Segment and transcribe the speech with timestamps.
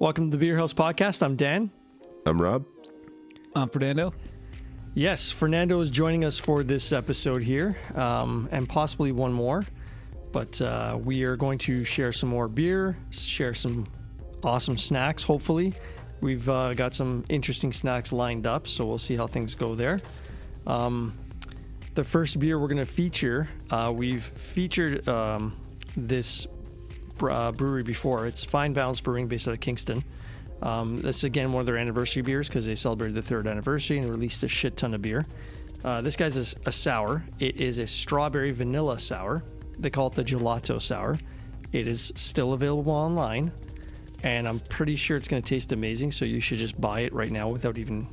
[0.00, 1.22] Welcome to the Beer House Podcast.
[1.22, 1.70] I'm Dan.
[2.26, 2.64] I'm Rob.
[3.54, 4.12] I'm Fernando.
[4.92, 9.64] Yes, Fernando is joining us for this episode here, um, and possibly one more.
[10.32, 13.86] But uh, we are going to share some more beer, share some
[14.42, 15.74] awesome snacks, hopefully.
[16.20, 20.00] We've uh, got some interesting snacks lined up, so we'll see how things go there.
[20.66, 21.14] Um,
[21.94, 25.56] the first beer we're going to feature, uh, we've featured um,
[25.96, 26.48] this
[27.22, 28.26] uh, brewery before.
[28.26, 30.02] It's Fine Balance Brewing based out of Kingston.
[30.62, 33.98] Um, this is again one of their anniversary beers because they celebrated the third anniversary
[33.98, 35.24] and released a shit ton of beer.
[35.84, 37.24] Uh, this guy's a, a sour.
[37.38, 39.44] It is a strawberry vanilla sour.
[39.78, 41.18] They call it the gelato sour.
[41.72, 43.52] It is still available online,
[44.22, 46.12] and I'm pretty sure it's going to taste amazing.
[46.12, 48.06] So you should just buy it right now without even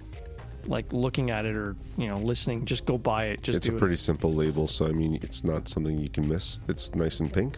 [0.68, 2.66] like looking at it or you know listening.
[2.66, 3.42] Just go buy it.
[3.42, 3.80] Just it's a it.
[3.80, 6.60] pretty simple label, so I mean, it's not something you can miss.
[6.68, 7.58] It's nice and pink.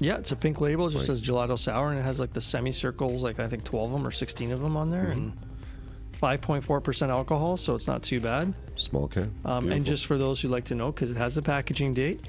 [0.00, 0.86] Yeah, it's a pink label.
[0.86, 1.16] It just Right.
[1.18, 4.06] says gelato sour, and it has like the semicircles, like I think 12 of them
[4.06, 5.32] or 16 of them on there, and
[6.20, 8.52] 5.4% alcohol, so it's not too bad.
[8.76, 9.30] Small can.
[9.44, 12.20] Um, and just for those who like to know, because it has a packaging date,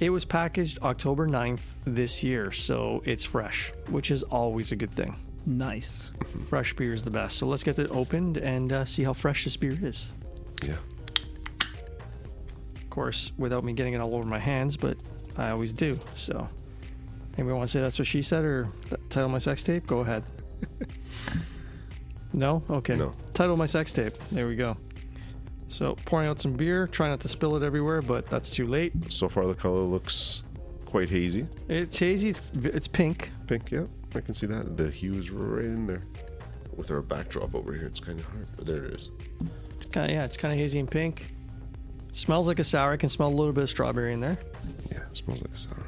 [0.00, 4.90] it was packaged October 9th this year, so it's fresh, which is always a good
[4.90, 5.16] thing.
[5.46, 6.12] Nice.
[6.48, 7.38] Fresh beer is the best.
[7.38, 10.06] So let's get it opened and uh, see how fresh this beer is.
[10.66, 10.74] yeah.
[12.82, 14.96] Of course, without me getting it all over my hands, but
[15.36, 15.98] I always do.
[16.16, 16.48] So,
[17.38, 18.68] anybody want to say that's what she said or
[19.08, 19.86] title my sex tape?
[19.86, 20.24] Go ahead.
[22.32, 22.62] no?
[22.68, 22.96] Okay.
[22.96, 23.12] No.
[23.32, 24.14] Title my sex tape.
[24.32, 24.74] There we go.
[25.68, 26.86] So, pouring out some beer.
[26.86, 28.92] Try not to spill it everywhere, but that's too late.
[29.10, 30.42] So far, the color looks
[30.86, 31.46] quite hazy.
[31.68, 32.30] It's hazy.
[32.30, 33.30] It's, it's pink.
[33.46, 33.84] Pink, yeah.
[34.14, 34.76] I can see that.
[34.76, 36.02] The hue is right in there.
[36.76, 39.10] With our backdrop over here, it's kind of hard, but there it is.
[39.74, 40.24] It's kind of yeah.
[40.24, 41.26] It's kind of hazy and pink.
[42.12, 42.92] smells like a sour.
[42.92, 44.38] I can smell a little bit of strawberry in there.
[44.90, 45.86] Yeah, it smells like a sour.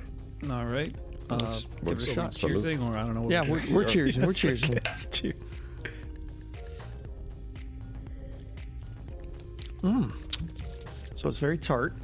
[0.50, 0.94] All right.
[1.30, 2.34] Uh, Let's give it a shot.
[2.34, 2.64] Salute.
[2.64, 3.20] Cheersing, or I don't know.
[3.22, 3.74] What Yeah, we're we're, doing.
[3.74, 4.18] we're cheers.
[4.18, 5.56] We're Yes, cheers.
[9.84, 10.04] okay.
[11.16, 11.94] So it's very tart,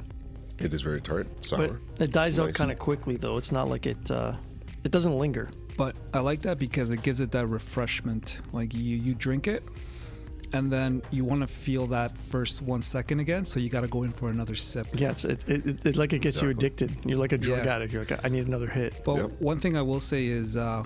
[0.59, 1.79] It is very tart, sour.
[1.97, 2.55] but it dies It's out nice.
[2.55, 3.37] kind of quickly though.
[3.37, 4.11] It's not like it.
[4.11, 4.33] Uh,
[4.83, 5.49] it doesn't linger.
[5.75, 8.41] But I like that because it gives it that refreshment.
[8.53, 9.63] Like you, you drink it,
[10.53, 13.45] and then you want to feel that first one second again.
[13.45, 14.87] So you got to go in for another sip.
[14.93, 16.91] Yeah, it's it, it, it, it like it gets you addicted.
[17.05, 17.75] You're like a drug Yeah.
[17.75, 17.93] addict.
[17.93, 19.01] You're like, I need another hit.
[19.03, 19.29] But Yep.
[19.41, 20.83] one thing I will say is, uh,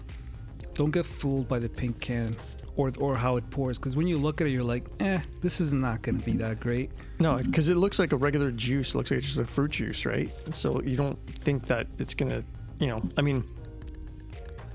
[0.73, 2.35] don't get fooled by the pink can.
[2.77, 5.59] Or, or how it pours because when you look at it you're like eh this
[5.59, 6.89] is not going to be that great
[7.19, 8.91] No, because it looks like a regular juice.
[8.95, 10.29] It looks like it's just a fruit juice, right?
[10.55, 12.43] So you don't think that it's gonna,
[12.79, 13.43] you know, I mean,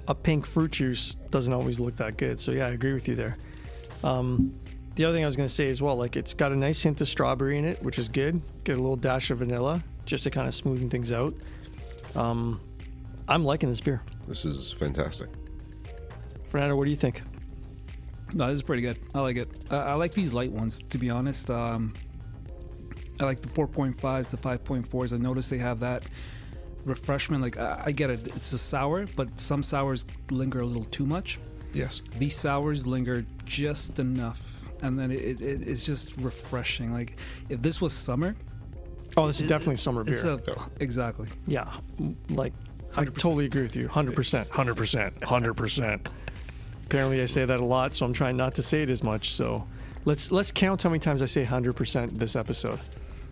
[0.08, 2.38] a pink fruit juice doesn't always look that good.
[2.38, 3.34] So yeah, I agree with you there.
[4.04, 4.52] Um,
[4.96, 7.00] the other thing I was gonna say as well, like it's got a nice hint
[7.00, 8.40] of strawberry in it, which is good.
[8.64, 11.34] Get a little dash of vanilla just to kind of smoothen things out.
[12.14, 12.58] Um,
[13.28, 14.02] I'm liking this beer.
[14.26, 15.28] This is fantastic.
[16.48, 17.22] Fernando, what do you think?
[18.34, 18.98] No, this is pretty good.
[19.14, 19.48] I like it.
[19.70, 21.50] I, I like these light ones, to be honest.
[21.50, 21.92] Um,
[23.20, 25.12] I like the 4.5s, the 5.4s.
[25.12, 26.02] I noticed they have that
[26.84, 27.42] refreshment.
[27.42, 28.26] Like, I, I get it.
[28.28, 31.38] It's a sour, but some sours linger a little too much.
[31.72, 32.00] Yes.
[32.00, 34.55] These sours linger just enough.
[34.82, 36.92] And then it, it, it's just refreshing.
[36.92, 37.14] Like,
[37.48, 38.34] if this was summer,
[39.18, 40.14] Oh, this is It- definitely summer beer.
[40.14, 40.38] a.
[40.80, 41.28] Exactly.
[41.46, 41.70] Yeah,
[42.28, 42.52] like
[42.96, 43.14] I 100%.
[43.18, 43.88] totally agree with you.
[43.88, 46.06] Hundred percent, hundred percent, hundred percent.
[46.84, 49.30] Apparently, I say that a lot, so I'm trying not to say it as much.
[49.30, 49.64] So
[50.04, 52.78] let's let's count how many times I say hundred percent this episode.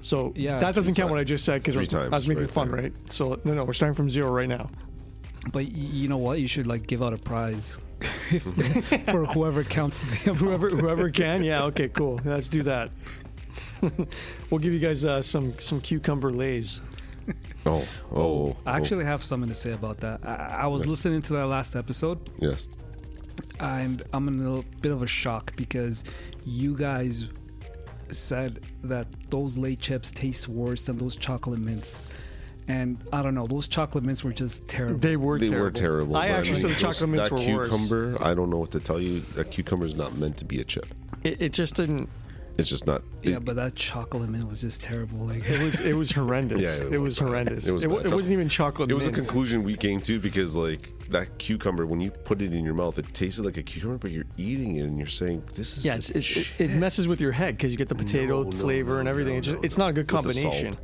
[0.00, 0.58] So Yeah.
[0.60, 2.68] that doesn't count what I just said because I, was- I was making right fun,
[2.68, 2.80] there.
[2.84, 2.96] right?
[3.12, 4.70] So no, no, we're starting from zero right now.
[5.52, 6.40] But you know what?
[6.40, 7.76] You should, like, give out a prize
[9.06, 10.38] for whoever counts the amount.
[10.40, 12.20] Whoever whoever can, yeah, okay, cool.
[12.24, 12.90] Let's do that.
[14.50, 16.80] we'll give you guys uh, some some cucumber lays.
[17.66, 18.56] Oh, oh.
[18.66, 20.20] I actually have something to say about that.
[20.26, 20.90] I, I was Yes.
[20.90, 22.68] listening to that last episode, oh, yes.
[23.60, 26.04] and I'm in a little bit of a shock because
[26.44, 27.26] you guys
[28.10, 32.06] said that those Lay's chips taste worse than those chocolate mints.
[32.66, 34.98] And I don't know, those chocolate mints were just terrible.
[34.98, 35.64] They were They terrible.
[35.64, 36.16] were terrible.
[36.16, 37.68] I but actually mean, said the chocolate mints that were worse.
[37.70, 39.20] cucumber, I don't know what to tell you.
[39.36, 40.86] That cucumber is not meant to be a chip.
[41.22, 42.08] It, it just didn't.
[42.56, 43.02] It's just not.
[43.22, 45.26] yeah, it- but that chocolate mint was just terrible.
[45.26, 46.60] Like It was it was horrendous.
[46.60, 47.66] Yeah, it, it was was horrendous.
[47.66, 48.90] It was it, it wasn't even chocolate.
[48.90, 52.52] It was a conclusion we came to because like that cucumber, when you put it
[52.54, 55.42] in your mouth, it tasted like a cucumber, but you're eating it and you're saying
[55.56, 57.94] this is Yeah, it's, it's, it, it messes with your head because you get the
[57.96, 59.32] potato No, no, flavor no, and everything.
[59.34, 60.54] no, it's, just, no, it's not a good With the salt.
[60.54, 60.76] combination.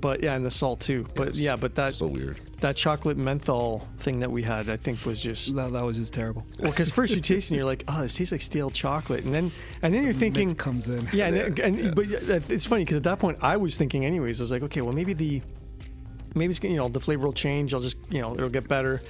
[0.00, 1.06] But yeah, and the salt too.
[1.14, 1.40] But Yes.
[1.40, 2.36] yeah, but that so weird.
[2.60, 6.12] that chocolate menthol thing that we had, I think, was just that, that was just
[6.14, 6.42] terrible.
[6.60, 6.70] well.
[6.70, 9.50] Because first you taste and you're like, oh, this tastes like stale chocolate, and then
[9.82, 11.06] and then you're thinking, comes in.
[11.12, 11.90] yeah, and, Yeah, and yeah.
[11.94, 12.06] but
[12.50, 14.40] it's funny because at that point I was thinking anyways.
[14.40, 15.42] I was like, okay, well maybe the
[16.34, 17.74] maybe it's gonna- you know the flavor will change.
[17.74, 19.00] I'll just you know it'll get better.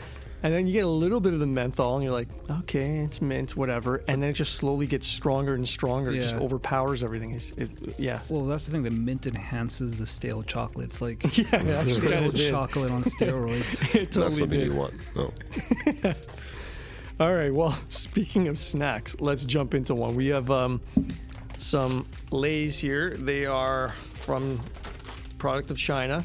[0.43, 2.29] And then you get a little bit of the menthol, and you're like,
[2.63, 4.03] okay, it's mint, whatever.
[4.09, 6.11] And then it just slowly gets stronger and stronger.
[6.11, 6.41] It just Yeah.
[6.43, 7.33] overpowers everything.
[7.35, 8.21] It's, it, yeah.
[8.31, 8.83] Well, that's the thing.
[8.83, 10.87] The mint enhances the stale chocolate.
[10.87, 12.51] It's like Yeah, it actually stale kinda did.
[12.51, 13.95] chocolate on steroids.
[13.95, 14.69] It Not totally something did.
[14.69, 14.95] you want.
[15.15, 16.15] No.
[17.21, 17.53] All right.
[17.53, 20.15] Well, speaking of snacks, let's jump into one.
[20.17, 20.81] We have um,
[21.59, 23.11] some Lay's here.
[23.11, 24.59] They are from
[25.37, 26.25] product of China.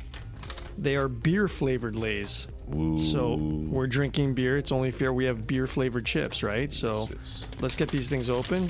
[0.77, 2.47] They are beer flavored Lay's.
[2.73, 2.99] Ooh.
[3.01, 4.57] So we're drinking beer.
[4.57, 6.71] It's only fair we have beer flavored chips, right?
[6.71, 7.47] So Yes.
[7.61, 8.69] let's get these things open.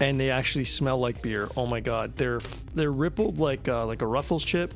[0.00, 1.48] And they actually smell like beer.
[1.56, 2.40] Oh my god, they're
[2.74, 4.74] they're rippled like uh, like a Ruffles chip.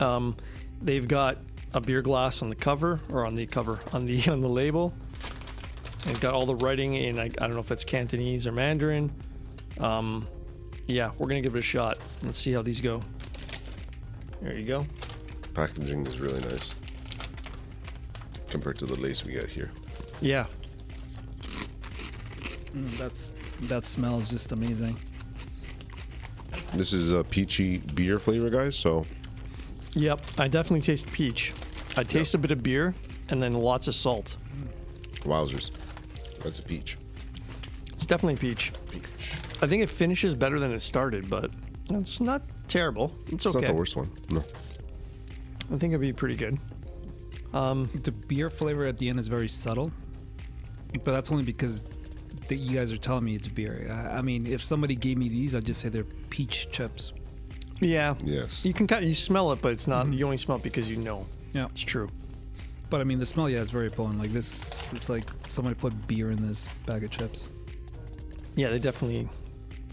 [0.00, 0.34] Um,
[0.82, 1.36] they've got
[1.72, 4.92] a beer glass on the cover or on the cover on the on the label.
[6.06, 9.10] And got all the writing in I, I don't know if it's Cantonese or Mandarin.
[9.78, 10.26] Um,
[10.88, 11.98] yeah, we're gonna give it a shot.
[12.24, 13.00] Let's see how these go.
[14.44, 14.86] There you go.
[15.54, 16.74] Packaging is really nice
[18.50, 19.70] compared to the Lay's we get here.
[20.20, 20.46] Yeah,
[22.74, 23.30] Mm, that's
[23.62, 24.96] that smells just amazing.
[26.74, 28.76] This is a peachy beer flavor, guys.
[28.76, 29.06] So
[29.94, 31.52] Yep, I definitely taste peach.
[31.96, 32.94] I taste a bit of beer
[33.28, 34.36] and then lots of salt.
[35.20, 35.70] wowzers,
[36.42, 36.96] that's a peach.
[37.88, 38.72] It's definitely peach.
[38.90, 39.04] Peach.
[39.62, 41.50] I think it finishes better than it started, but
[41.90, 43.12] it's not terrible.
[43.26, 43.60] It's It's okay.
[43.60, 44.08] not the worst one.
[44.30, 44.40] No.
[45.72, 46.58] I think it'd be pretty good.
[47.52, 49.92] Um, The beer flavor at the end is very subtle,
[51.04, 51.82] but that's only because
[52.48, 53.88] that you guys are telling me it's beer.
[53.90, 57.12] I, I mean, if somebody gave me these, I'd just say they're peach chips.
[57.80, 58.64] yeah, Yes.
[58.64, 60.12] you can kind of you smell it, but it's not.
[60.12, 61.26] You only smell it because you know.
[61.54, 61.66] Yeah.
[61.66, 62.08] It's true.
[62.90, 64.18] But I mean, the smell, yeah, is very potent.
[64.20, 67.50] Like this, it's like somebody put beer in this bag of chips.
[68.56, 69.28] Yeah, they definitely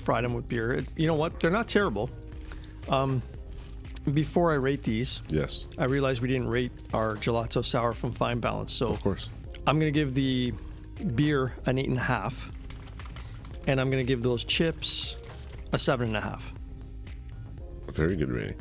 [0.02, 0.74] fried them with beer.
[0.74, 1.40] It- you know what?
[1.40, 2.10] They're not terrible.
[2.90, 3.22] Um,
[4.14, 5.66] before I rate these, Yes.
[5.78, 9.30] I realized we didn't rate our gelato sour from Fine Balance, so Of course.
[9.68, 10.54] I'm gonna give the
[11.16, 12.52] beer an eight and a half,
[13.68, 15.16] and I'm gonna give those chips
[15.72, 16.52] a seven and a half.
[17.94, 18.56] Very good rating.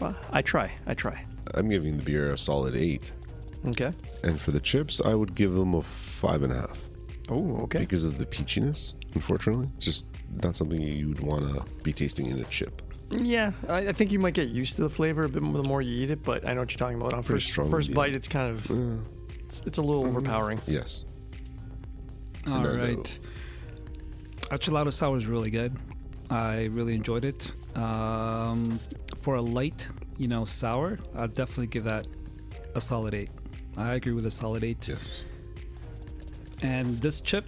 [0.00, 0.72] Well, I try.
[0.86, 1.22] I try.
[1.54, 3.12] I'm giving the beer a solid eight,
[3.66, 3.90] Okay.
[4.24, 6.78] and for the chips, I would give them a five and a half
[7.28, 7.80] Oh, okay.
[7.80, 8.94] because of the peachiness.
[9.14, 10.06] Unfortunately, just
[10.42, 12.82] not something you'd want to be tasting in a chip.
[13.10, 15.66] Yeah, I, I think you might get used to the flavor a bit more the
[15.68, 17.14] more you eat it, but I know what you're talking about.
[17.14, 17.94] On Pretty first strong, first yeah.
[17.94, 18.96] bite, it's kind of Uh,
[19.44, 20.60] it's, it's a little overpowering.
[20.66, 21.04] yes.
[22.46, 22.82] All No, no.
[22.82, 23.18] right.
[24.50, 25.74] Our gelato sour is really good.
[26.30, 27.52] I really enjoyed it.
[27.74, 28.78] Um,
[29.20, 29.88] for a light,
[30.18, 32.06] you know, sour, I'd definitely give that
[32.74, 33.30] a solid eight.
[33.76, 34.86] I agree with a solid eight.
[34.88, 34.98] Yes.
[36.62, 37.44] And this chip,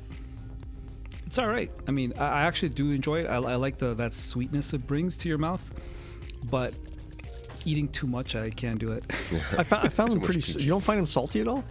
[1.30, 1.70] it's all right.
[1.86, 3.26] I mean, I, I actually do enjoy it.
[3.26, 5.62] I, I like the that sweetness it brings to your mouth,
[6.50, 6.74] but
[7.64, 9.04] eating too much, I can't do it.
[9.56, 10.40] I, found I found them pretty.
[10.40, 10.64] s- peach.
[10.64, 11.62] You don't find them salty at all?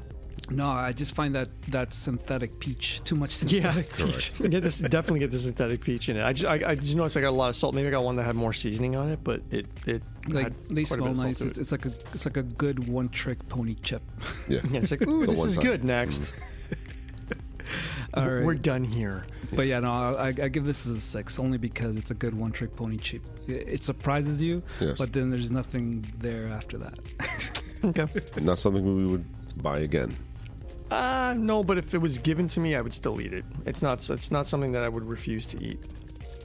[0.51, 4.33] no, I just find that that synthetic peach too much Yeah, synthetic peach.
[4.49, 6.23] get this definitely get the synthetic peach in it.
[6.23, 7.75] I just, I, I just noticed I got a lot of salt.
[7.75, 10.53] Maybe I got one that had more seasoning on it, but it it Like had
[10.71, 11.41] they quite a bit smell nice.
[11.41, 11.61] It's, it.
[11.61, 14.01] it's like a it's like a good one trick pony chip.
[14.47, 14.61] Yeah.
[14.71, 15.65] Yeah, it's like, ooh, So this is time.
[15.65, 15.83] good.
[15.83, 16.33] Next,
[18.15, 18.43] All right.
[18.45, 19.27] we're done here.
[19.55, 22.35] But yeah, no, I, I give this as a six only because it's a good
[22.37, 23.23] one trick pony chip.
[23.47, 24.97] It, it surprises you, Yes.
[24.97, 27.55] but then there's nothing there after that.
[27.81, 28.07] Okay.
[28.41, 29.23] Not something we would
[29.63, 30.13] buy again.
[30.91, 33.45] Uh no, but if it was given to me, I would still eat it.
[33.65, 34.09] It's not.
[34.09, 35.79] It's not something that I would refuse to eat.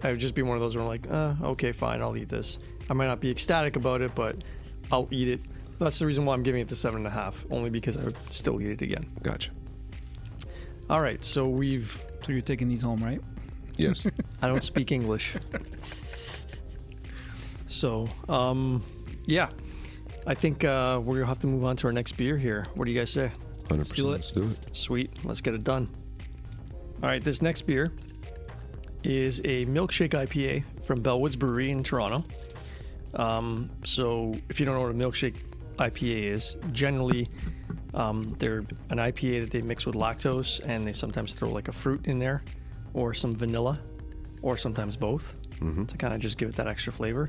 [0.04, 2.28] I would just be one of those where I'm like, uh, okay, fine, I'll eat
[2.28, 2.58] this.
[2.88, 4.44] I might not be ecstatic about it, but
[4.92, 5.40] I'll eat it.
[5.80, 8.04] That's the reason why I'm giving it the seven and a half, only because I
[8.04, 9.04] would still eat it again.
[9.24, 9.50] Gotcha.
[10.88, 12.00] All right, so we've.
[12.24, 13.20] So you're taking these home, right?
[13.76, 14.06] Yes.
[14.42, 15.36] I don't speak English,
[17.66, 18.82] so um,
[19.26, 19.50] yeah,
[20.26, 22.66] I think uh, we're gonna have to move on to our next beer here.
[22.76, 23.30] What do you guys say?
[23.64, 23.94] 100%.
[23.94, 24.10] do it.
[24.10, 24.74] Let's do it.
[24.74, 25.10] Sweet.
[25.24, 25.86] Let's get it done.
[27.02, 27.92] All right, this next beer
[29.02, 32.24] is a milkshake IPA from Bellwoods Brewery in Toronto.
[33.16, 35.36] Um, so, if you don't know what a milkshake
[35.76, 37.28] IPA is, generally
[37.94, 38.58] um, they're
[38.90, 42.18] an IPA that they mix with lactose and they sometimes throw like a fruit in
[42.18, 42.42] there
[42.92, 43.80] or some vanilla
[44.42, 45.84] or sometimes both Mm-hmm.
[45.84, 47.28] to kind of just give it that extra flavor.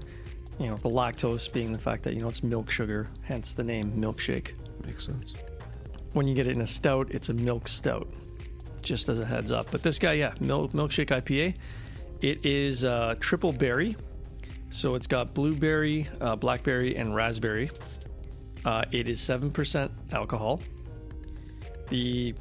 [0.60, 3.64] You know, the lactose being the fact that, you know, it's milk sugar, hence the
[3.64, 4.54] name milkshake
[4.86, 5.36] Makes sense.
[6.14, 8.08] when you get it in a stout, it's a milk stout.
[8.82, 9.70] Just as a heads up.
[9.72, 11.56] But this guy, yeah, milk milkshake IPA.
[12.22, 13.96] It is uh, triple berry,
[14.72, 17.70] so it's got blueberry, uh, blackberry, and raspberry.
[18.66, 20.62] Uh, it is seven percent alcohol.
[21.90, 22.34] The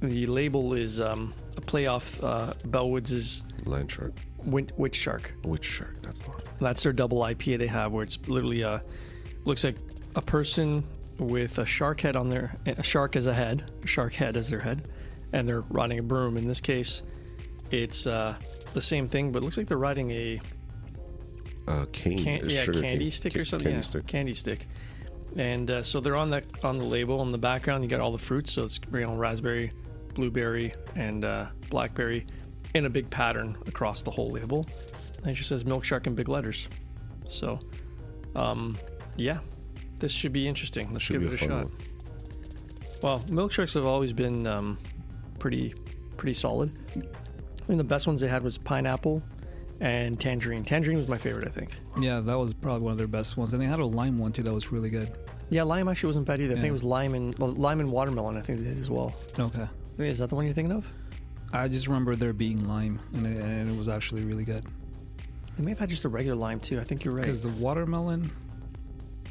[0.00, 4.12] the label is um, a play off uh, Bellwoods' Land shark.
[4.46, 5.34] Win- Witch Shark.
[5.44, 5.96] Which shark?
[6.00, 6.40] That's the one.
[6.60, 8.82] That's their double IPA they have, where it's literally a
[9.46, 9.76] Looks like
[10.16, 10.84] a person
[11.18, 14.48] with a shark head on their a shark as a head, a shark head as
[14.50, 14.82] their head,
[15.32, 16.36] and they're riding a broom.
[16.36, 17.02] In this case,
[17.70, 18.34] it's uh,
[18.74, 20.40] the same thing, but it looks like they're riding a
[21.68, 23.10] Uh, cane, can- yeah candy cane.
[23.10, 23.64] stick or something.
[23.66, 24.06] Candy yeah, stick.
[24.06, 24.66] candy stick.
[25.36, 27.84] And uh, so they're on the on the label in the background.
[27.84, 29.72] You got all the fruits, so it's you know raspberry,
[30.14, 32.26] blueberry, and uh, blackberry,
[32.74, 34.66] in a big pattern across the whole label.
[35.18, 36.68] And it just says Milk Shark in big letters.
[37.28, 37.60] So,
[38.34, 38.76] um,
[39.16, 39.38] yeah,
[39.98, 40.90] this should be interesting.
[40.92, 41.50] Let's Should give it a a shot.
[41.50, 41.72] one.
[43.02, 44.78] Well, milk sharks have always been um,
[45.38, 45.72] pretty
[46.16, 46.70] pretty solid.
[46.96, 47.00] I
[47.68, 49.22] mean, the best ones they had was pineapple
[49.80, 50.62] and tangerine.
[50.62, 51.70] Tangerine was my favorite, I think.
[51.98, 53.52] Yeah, that was probably one of their best ones.
[53.54, 55.10] And they had a lime one too that was really good.
[55.48, 56.52] Yeah, lime actually wasn't bad either.
[56.54, 58.36] I think it was lime and well, lime and watermelon.
[58.36, 59.14] I think they did as well.
[59.38, 59.66] Okay.
[59.98, 60.86] Is that the one you're thinking of?
[61.52, 64.64] I just remember there being lime, and it, and it was actually really good.
[65.58, 66.78] They may have had just a regular lime too.
[66.78, 67.24] I think you're right.
[67.24, 68.30] Because the watermelon,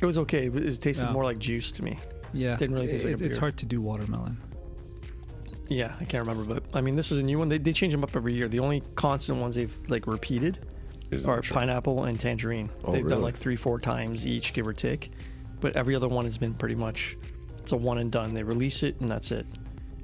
[0.02, 0.46] It was okay.
[0.46, 1.12] It, was- it tasted Yeah.
[1.14, 1.98] more like juice to me.
[2.34, 3.40] yeah, Didn't really taste like a it- it's beer.
[3.40, 4.38] hard to do watermelon.
[5.70, 7.48] Yeah, I can't remember, but I mean, this is a new one.
[7.48, 8.48] They, they change them up every year.
[8.48, 10.58] The only constant ones they've like repeated
[11.12, 12.70] Is are pineapple and tangerine.
[12.84, 13.22] Oh, They've done really?
[13.24, 15.10] like three, four times each, give or take.
[15.62, 17.16] But every other one has been pretty much
[17.60, 18.34] it's a one and done.
[18.34, 19.46] They release it and that's it.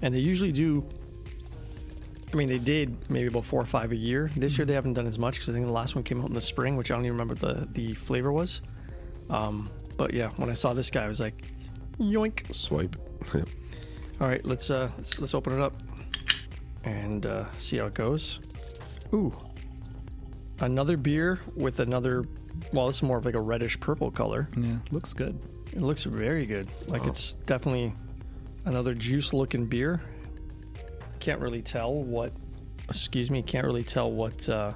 [0.03, 0.85] And they usually do.
[2.31, 4.29] I mean, they did maybe about four or five a year.
[4.35, 6.27] This year they haven't done as much because I think the last one came out
[6.27, 8.61] in the spring, which I don't even remember the the flavor was.
[9.31, 11.33] Um, but yeah, when I saw this guy, I was like,
[11.97, 12.53] yoink!
[12.53, 12.95] Swipe.
[14.21, 15.73] All right, let's uh let's, let's open it up
[16.85, 18.39] and uh, see how it goes.
[19.13, 19.33] Ooh,
[20.61, 22.23] another beer with another.
[22.71, 24.47] Well, it's more of like a reddish purple color.
[24.57, 25.37] Yeah, looks good.
[25.73, 26.67] It looks very good.
[26.87, 27.09] Like Wow.
[27.09, 27.93] it's definitely
[28.65, 30.01] another juice-looking beer.
[31.19, 32.31] Can't really tell what.
[32.87, 33.41] Excuse me.
[33.41, 34.71] Can't really tell what uh,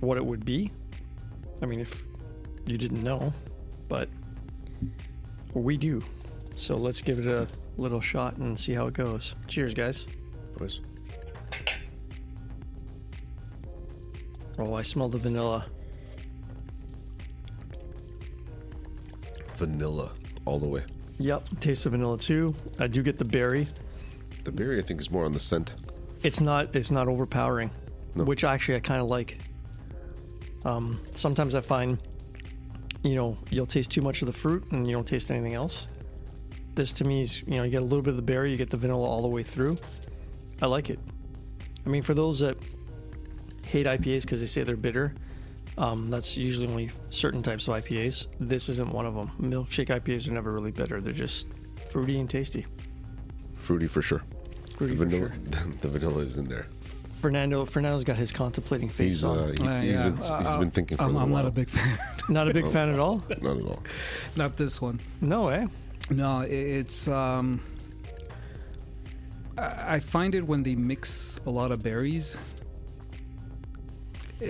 [0.00, 0.70] what it would be.
[1.60, 2.02] I mean, if
[2.66, 3.32] you didn't know,
[3.88, 4.08] but
[5.54, 6.02] we do.
[6.56, 9.34] So let's give it a little shot and see how it goes.
[9.48, 10.04] Cheers, guys.
[10.58, 10.80] Boys.
[14.58, 15.64] Oh, I smell the vanilla.
[19.56, 20.10] Vanilla
[20.44, 20.82] all the way.
[21.18, 22.54] Yep, taste the vanilla too.
[22.78, 23.66] I do get the berry.
[24.44, 25.74] The berry, I think, is more on the scent.
[26.22, 27.70] It's not it's not overpowering,
[28.14, 28.24] No.
[28.24, 29.38] which actually I kind of like.
[30.64, 31.98] Um, sometimes I find,
[33.02, 35.86] you know, you'll taste too much of the fruit and you don't taste anything else.
[36.74, 38.56] This to me is, you know, you get a little bit of the berry, you
[38.56, 39.76] get the vanilla all the way through.
[40.62, 40.98] I like it.
[41.84, 42.56] I mean, for those that
[43.66, 45.14] hate IPAs because they say they're bitter,
[45.78, 48.26] um, that's usually only certain types of IPAs.
[48.40, 49.30] This isn't one of them.
[49.40, 51.00] Milkshake IPAs are never really bitter.
[51.00, 51.52] They're just
[51.90, 52.64] fruity and tasty.
[53.54, 54.20] Fruity for sure.
[54.76, 55.38] Fruity the for vanilla, sure.
[55.80, 56.62] the vanilla is in there.
[57.20, 59.38] Fernando, Fernando's got his contemplating face He's on.
[59.38, 60.02] uh, he, Uh, has yeah.
[60.08, 61.42] been he's Uh, been thinking for I'm, a little I'm while.
[61.44, 61.98] not a big fan.
[62.28, 63.22] Not a big fan at all.
[63.42, 63.82] Not at all.
[64.36, 64.98] Not this one.
[65.20, 65.66] No, eh?
[66.10, 67.60] No, it's um.
[69.58, 72.36] I I find it when they mix a lot of berries.
[74.40, 74.44] It,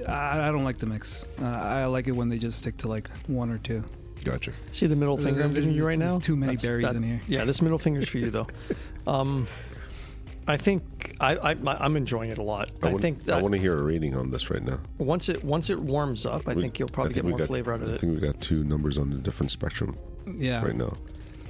[0.00, 1.26] it, I I don't like the mix.
[1.40, 3.84] Uh, I like it when they just stick to like one or two.
[4.24, 4.52] Gotcha.
[4.72, 6.18] See the middle finger I'm giving you right There's now?
[6.18, 7.20] too many That's- berries that- in here.
[7.28, 8.46] Yeah, this middle finger's for you though.
[9.06, 9.46] Um,
[10.48, 10.82] I think
[11.20, 12.70] I, I I'm enjoying it a lot.
[12.82, 14.80] I, I, want, think I want to hear a rating on this right now.
[14.98, 17.46] once it once it warms up, I We- think you'll probably think get more got-
[17.46, 17.94] flavor out of it.
[17.94, 20.64] I think we got two numbers on a different spectrum Yeah.
[20.64, 20.92] right now.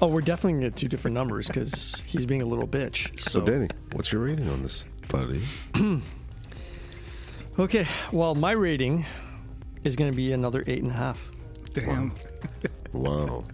[0.03, 3.19] Oh, we're definitely gonna get two different numbers because he's being a little bitch.
[3.19, 5.43] So, So, Danny, what's your rating on this, buddy?
[7.59, 9.07] okay, well, my rating
[9.85, 11.31] is gonna be another eight and a half.
[11.73, 12.13] Damn.
[12.93, 13.45] Wow.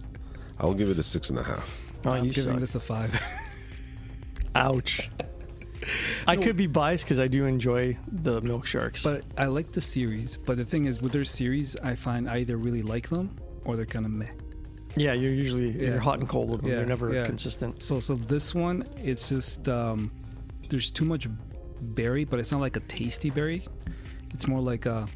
[0.61, 1.81] I'll give it a six and a half.
[2.05, 2.59] Oh, I'm you giving suck.
[2.61, 3.21] this a five.
[4.55, 5.09] Ouch.
[6.27, 9.03] I could be biased because I do enjoy the Milk Sharks.
[9.03, 10.37] but I like the series.
[10.37, 13.75] But the thing is, with their series, I find I either really like them or
[13.75, 14.27] they're kind of meh.
[14.95, 15.89] Yeah, you're usually Yeah.
[15.91, 16.69] you're hot and cold with them.
[16.69, 17.25] Yeah, They're never yeah.
[17.25, 17.81] consistent.
[17.81, 20.11] So so this one, it's just um,
[20.69, 21.27] there's too much
[21.95, 23.65] berry, but it's not like a tasty berry.
[24.33, 25.07] It's more like a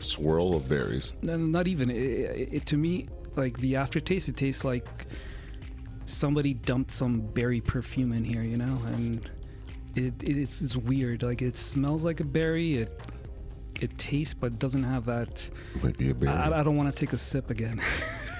[0.00, 1.12] swirl of berries.
[1.22, 1.90] no, not even.
[1.90, 4.28] It, it, it to me like the aftertaste.
[4.28, 4.86] It tastes like
[6.04, 9.28] somebody dumped some berry perfume in here, you know, and
[9.94, 11.22] it, it's it's weird.
[11.22, 12.74] Like it smells like a berry.
[12.76, 13.02] It
[13.80, 15.48] it tastes, but doesn't have that.
[15.82, 16.32] Might be a berry.
[16.32, 17.80] I, I don't want to take a sip again.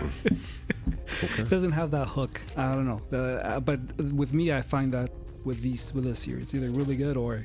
[0.03, 2.41] It doesn't have that hook.
[2.57, 3.01] I don't know.
[3.11, 3.81] The, uh, but
[4.13, 5.11] with me, I find that
[5.45, 7.43] with these with this series, it's either really good or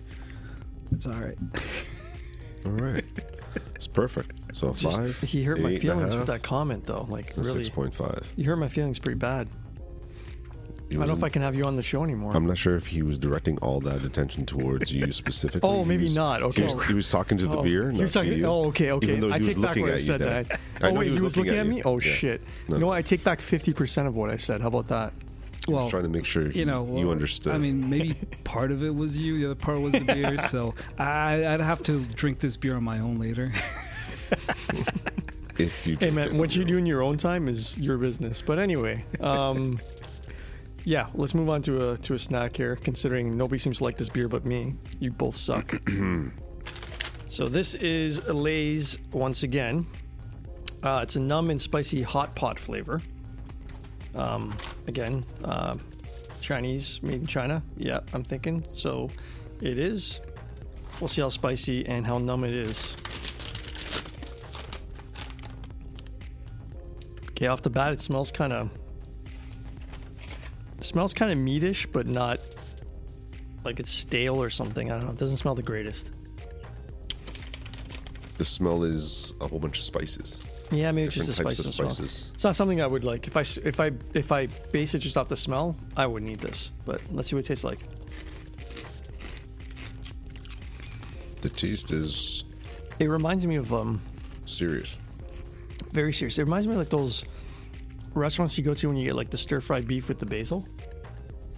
[0.92, 1.38] it's all right.
[2.66, 3.04] All right.
[3.76, 4.56] It's perfect.
[4.56, 5.20] So Just- five.
[5.22, 7.06] he hurt my eight and a feelings with that comment though.
[7.10, 8.32] Like really, Six point five.
[8.38, 9.48] you hurt my feelings pretty bad.
[10.92, 12.36] He I don't know if I can have you on the show anymore.
[12.36, 15.68] I'm not sure if he was directing all that attention towards you specifically.
[15.70, 16.40] Oh, He maybe was- not.
[16.42, 16.64] He Okay.
[16.66, 17.92] was, he was talking to the Oh, beer.
[17.92, 19.08] not was to you, oh, okay, okay.
[19.08, 20.20] even though I was take back what I said.
[20.20, 20.44] Dan.
[20.44, 20.60] That.
[20.82, 21.72] I oh wait, he was looking at, you.
[21.72, 21.82] me.
[21.84, 22.14] Oh Yeah.
[22.14, 22.42] shit.
[22.68, 22.98] No, you know what?
[22.98, 24.62] I take back fifty percent of what I said.
[24.62, 25.14] How about that?
[25.68, 27.54] I Well, was trying to make sure you know, you well, understood.
[27.54, 30.38] I mean, maybe part of it was you, the other part was the beer.
[30.50, 33.52] so I, I'd have to drink this beer on my own later.
[35.60, 38.42] if you Hey man, what you your do in your own time is your business.
[38.42, 39.80] But anyway, um,
[40.84, 42.76] yeah, let's move on to a to a snack here.
[42.76, 45.74] Considering nobody seems to like this beer but me, you both suck.
[47.28, 49.86] so this is Lay's once again.
[50.84, 53.02] Uh, it's a numb and spicy hot pot flavor.
[54.16, 54.56] Um,
[54.88, 55.76] again, uh,
[56.42, 57.62] Chinese, made in China.
[57.78, 58.66] Yeah, I'm thinking.
[58.70, 59.10] So
[59.62, 60.20] it is.
[61.00, 62.96] We'll see how spicy and how numb it is.
[67.30, 68.81] Okay, off the bat, it smells kind of.
[70.82, 72.40] It smells kind of meatish, but not
[73.64, 74.92] like it's stale or something.
[74.92, 75.12] I don't know.
[75.12, 76.10] It doesn't smell the greatest.
[78.40, 80.44] The smell is a whole bunch of spices.
[80.72, 82.32] Yeah, maybe it's just a types spice of spices.
[82.34, 83.28] It's not something I would like.
[83.28, 86.40] If I if I if I base it just off the smell, I wouldn't eat
[86.40, 86.72] this.
[86.88, 87.78] But let's see what it tastes like.
[91.42, 92.44] The taste is
[92.98, 94.02] It reminds me of um
[94.48, 94.98] serious.
[95.92, 96.40] very serious.
[96.40, 97.24] It reminds me of like those
[98.14, 100.66] restaurants you go to when you get like the stir fried beef with the basil.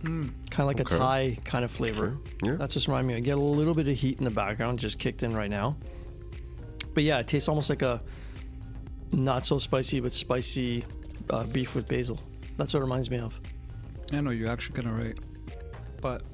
[0.04, 0.96] Kind of like Okay.
[0.96, 2.18] a Thai kind of flavor.
[2.44, 2.56] Yeah.
[2.56, 3.16] That's just reminding me.
[3.16, 5.78] I get a little bit of heat in the background, just kicked in right now.
[6.94, 8.02] But yeah, it tastes almost like a
[9.14, 10.84] not so spicy but spicy
[11.30, 12.20] uh, beef with basil.
[12.58, 13.40] That's what it reminds me of.
[14.12, 15.18] I know you're actually kind of right,
[16.02, 16.28] but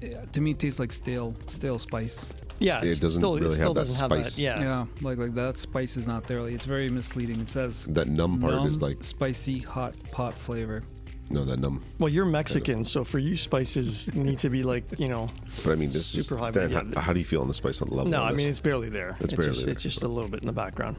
[0.00, 2.26] yeah, to me, it tastes like stale, stale spice.
[2.60, 4.36] Yeah, It it's doesn't still, really it still have that doesn't have spice.
[4.36, 4.42] that.
[4.42, 4.60] Yeah.
[4.60, 6.40] Yeah, like like that spice is not there.
[6.42, 7.40] Like, it's very misleading.
[7.40, 10.82] It says That numb part numb, is like spicy hot pot flavor.
[11.30, 11.80] no, that numb.
[11.98, 15.28] Well, you're Mexican, so for you, spices need to be like you know.
[15.64, 16.82] But I mean, this Super is high, Dan, yeah.
[16.94, 18.10] how, how do you feel on the spice on the level?
[18.10, 19.10] No, I mean it's barely there.
[19.20, 19.72] It's It's, barely just, there.
[19.72, 20.96] it's just a little bit in the background.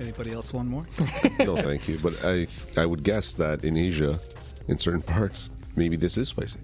[0.00, 0.86] Anybody else want more?
[1.40, 1.98] no, thank you.
[2.00, 4.20] But I I would guess that in Asia,
[4.68, 6.60] in certain parts, maybe this is spicy,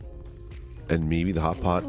[0.91, 1.83] and maybe the hot pot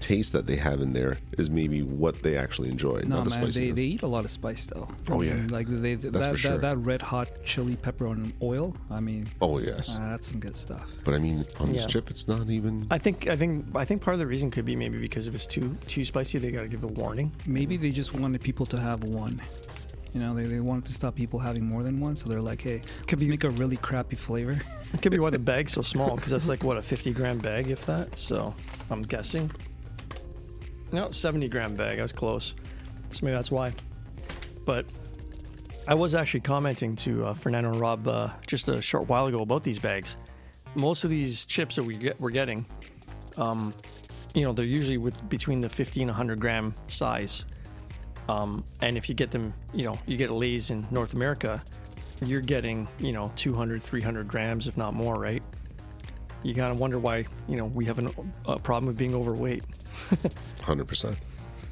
[0.00, 3.00] taste that they have in there is maybe what they actually enjoy.
[3.06, 4.88] No, not the man, they, they eat a lot of spice though.
[5.08, 5.46] Oh, yeah.
[5.50, 6.52] like they That's that, for sure.
[6.52, 8.74] that that red hot chili pepper on oil.
[8.90, 10.90] I mean, oh yes, uh, that's some good stuff.
[11.04, 11.86] but I mean on this Yeah.
[11.88, 12.86] chip, it's not even.
[12.90, 15.34] I think I think I think part of the reason could be maybe because if
[15.34, 17.30] it's too too spicy, they got to give a warning.
[17.46, 19.40] Maybe they just wanted people to have one.
[20.12, 22.60] You know, they, they wanted to stop people having more than one, so they're like,
[22.62, 24.60] hey, could we make a really crappy flavor.
[24.92, 27.38] It could be why the bag's so small because that's like what a 50 gram
[27.38, 28.18] bag, if that.
[28.18, 28.52] So
[28.90, 29.48] I'm guessing.
[30.92, 31.98] No, 70 gram bag.
[31.98, 32.54] I was close.
[33.10, 33.72] So maybe that's why.
[34.66, 34.86] But
[35.88, 39.38] I was actually commenting to uh, Fernando and Rob uh, just a short while ago
[39.38, 40.16] about these bags.
[40.74, 42.64] Most of these chips that we get, we're getting,
[43.36, 43.72] um,
[44.34, 47.44] you know, they're usually with between the 50 and 100 gram size.
[48.28, 51.60] Um, and if you get them, you know, you get a Lay's in North America,
[52.24, 55.42] you're getting, you know, 200, 300 grams, if not more, right?
[56.42, 58.10] You kind of wonder why, you know, we have an,
[58.46, 59.64] a problem with being overweight.
[60.62, 61.18] Hundred percent,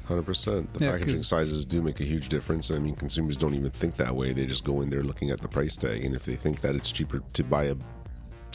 [0.07, 0.71] hundred percent.
[0.73, 2.69] The Yeah, packaging 'cause- sizes do make a huge difference.
[2.71, 4.31] I mean, consumers don't even think that way.
[4.33, 6.75] They just go in there looking at the price tag, and if they think that
[6.75, 7.75] it's cheaper to buy a,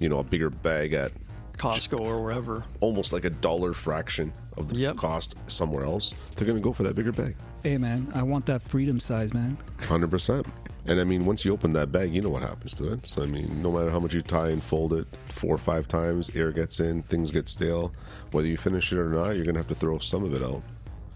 [0.00, 1.10] you know, a bigger bag at
[1.58, 2.64] Costco or wherever.
[2.80, 4.96] almost like a dollar fraction of the Yep.
[4.96, 7.34] cost somewhere else, they're going to go for that bigger bag.
[7.62, 9.56] hey, man, I want that freedom size, man.
[9.80, 10.46] Hundred percent.
[10.86, 13.00] And I mean, once you open that bag, you know what happens to it.
[13.06, 15.88] So I mean, no matter how much you tie and fold it four or five
[15.88, 17.94] times, air gets in, things get stale.
[18.32, 20.62] Whether you finish it or not, you're gonna have to throw some of it out.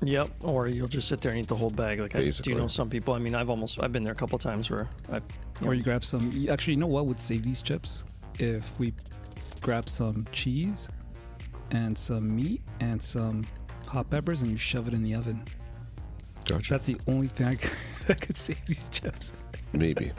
[0.01, 0.31] Yep.
[0.44, 2.01] Or you'll just sit there and eat the whole bag.
[2.01, 2.55] Like I do Basically.
[2.55, 3.12] know some people.
[3.12, 5.24] I mean, I've almost I've been there a couple times where I've
[5.62, 6.31] Or you grab some.
[6.33, 8.05] you- Actually, you know what would save these chips?
[8.38, 8.94] If we
[9.61, 10.88] grab some cheese
[11.71, 13.47] and some meat and some
[13.87, 15.40] hot peppers and you shove it in the oven.
[16.47, 16.75] Gotcha.
[16.75, 17.71] That's the only thing I could,
[18.09, 19.51] I could save these chips.
[19.73, 20.12] Maybe,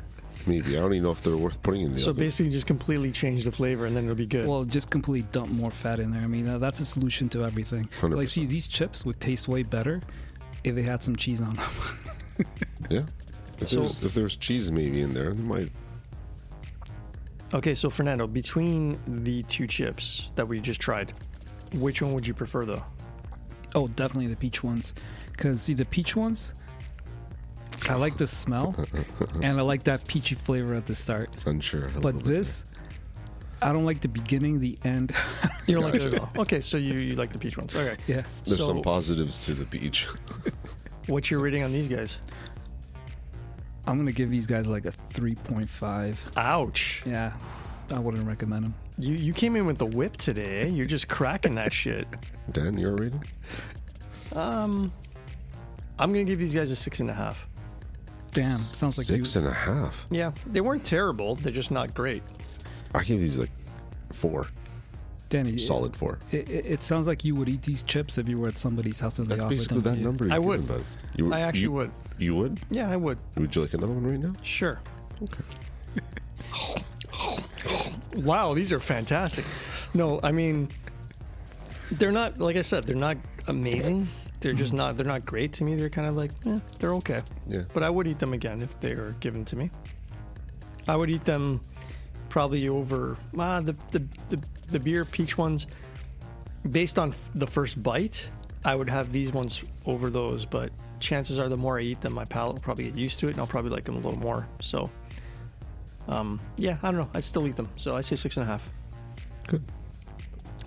[0.45, 0.77] maybe.
[0.77, 2.23] I don't even know if they're worth putting in the so oven.
[2.23, 4.47] basically just completely change the flavor and then it'll be good.
[4.47, 6.21] Well, just completely dump more fat in there.
[6.21, 7.89] I mean, uh, that's a solution to everything.
[8.01, 8.15] 100%.
[8.15, 10.01] Like, see, these chips would taste way better
[10.63, 11.65] if they had some cheese on them.
[12.89, 13.01] yeah.
[13.59, 15.69] If, So- there's, if there's cheese maybe in there, they might.
[17.53, 21.13] Okay, so Fernando, between the two chips that we just tried,
[21.75, 22.83] which one would you prefer though?
[23.75, 24.93] oh, definitely the peach ones.
[25.31, 26.53] Because, see, the peach ones,
[27.89, 28.75] I like the smell
[29.41, 31.29] and I like that peachy flavor at the start.
[31.33, 31.89] It's unsure.
[31.95, 32.27] But little bit.
[32.29, 32.75] this,
[33.61, 35.13] I don't like the beginning, the end.
[35.67, 36.15] You don't like it Gotcha.
[36.15, 36.41] at all.
[36.41, 37.75] Okay, so you, you like the peach ones.
[37.75, 37.95] Okay.
[38.07, 38.23] yeah.
[38.47, 40.07] there's so some positives to the peach.
[41.05, 42.17] what's your rating on these guys?
[43.89, 46.37] I'm going to give these guys like a 3.5.
[46.37, 47.03] Ouch.
[47.05, 47.33] Yeah.
[47.91, 48.75] I wouldn't recommend them.
[48.99, 50.61] You you came in with the whip today.
[50.61, 50.65] eh?
[50.67, 52.05] You're just cracking that shit.
[52.51, 53.23] Dan, your rating?
[54.35, 54.93] Um,
[55.97, 57.47] I'm gonna give these guys a six and a half.
[58.31, 59.41] Damn, sounds like Six you.
[59.41, 60.05] and a half.
[60.11, 61.33] Yeah, they weren't terrible.
[61.35, 62.21] They're just not great.
[62.93, 63.49] I give these like
[64.13, 64.45] four.
[65.29, 66.19] Danny, Solid four.
[66.31, 68.99] It, it, it sounds like you would eat these chips if you were at somebody's
[68.99, 70.05] house and they That's offered basically them that to you.
[70.05, 70.25] number.
[70.25, 70.61] you're I would.
[70.61, 70.85] giving, bud.
[71.15, 71.91] You, I actually you, would.
[72.17, 72.59] You would?
[72.71, 73.17] Yeah, I would.
[73.37, 74.31] Would you like another one right now?
[74.43, 74.81] Sure.
[75.23, 75.43] Okay.
[78.15, 79.45] wow, these are fantastic.
[79.93, 80.67] No, I mean,
[81.91, 82.39] they're not.
[82.39, 84.07] Like I said, they're not amazing.
[84.41, 84.97] They're just not.
[84.97, 85.75] They're not great to me.
[85.75, 87.21] They're kind of like, eh, they're okay.
[87.47, 87.61] Yeah.
[87.73, 89.69] But I would eat them again if they were given to me.
[90.87, 91.61] I would eat them
[92.29, 95.67] probably over ah, the, the the the beer peach ones.
[96.69, 98.29] Based on the first bite,
[98.65, 100.45] I would have these ones over those.
[100.45, 103.27] But chances are, the more I eat them, my palate will probably get used to
[103.27, 104.45] it, and I'll probably like them a little more.
[104.61, 104.89] So,
[106.07, 107.09] um, yeah, I don't know.
[107.13, 108.69] I still eat them, so I say six and a half.
[109.47, 109.61] Good.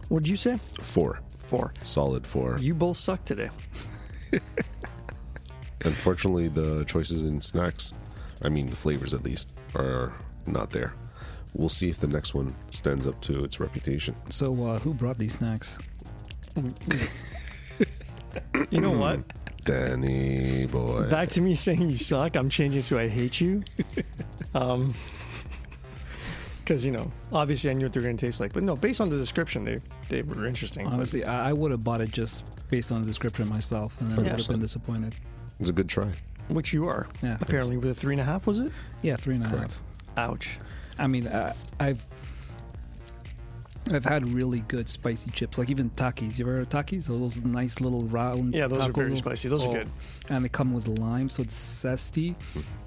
[0.09, 0.59] What'd you say?
[0.81, 1.21] Four.
[1.29, 1.73] Four.
[1.81, 2.59] Solid four.
[2.59, 3.51] You both suck today.
[5.85, 7.93] Unfortunately, the choices in snacks,
[8.43, 10.15] I mean, the flavors at least, are
[10.47, 10.95] not there.
[11.55, 14.15] We'll see if the next one stands up to its reputation.
[14.31, 15.79] So, uh, who brought these snacks?
[18.71, 19.21] You know what?
[19.65, 21.09] Danny boy.
[21.09, 22.37] Back to me saying you suck.
[22.37, 23.63] I'm changing to I hate you.
[24.55, 24.93] Um,
[26.59, 28.77] because you know, obviously I knew what they were going to taste like, but no,
[28.77, 29.77] based on the description, they
[30.11, 30.85] they were interesting.
[30.85, 34.13] but- Honestly, I, I would have bought it just based on the description myself, and
[34.13, 34.49] I would have 100%.
[34.49, 35.15] been disappointed.
[35.59, 36.11] It's a good try.
[36.49, 38.71] which you are Yeah, apparently with a three and a half, was it?
[39.03, 39.57] yeah, three and a half.
[39.59, 39.75] Correct.
[40.19, 40.59] Ouch.
[40.99, 42.03] I mean, I, I've
[43.93, 46.39] I've had really good spicy chips, like even Takis.
[46.39, 47.07] You ever heard of Takis?
[47.07, 48.55] Those nice little round.
[48.55, 49.49] Yeah, those are very spicy.
[49.49, 49.91] Those are Oh, good.
[50.31, 52.37] And they come with lime, so it's zesty,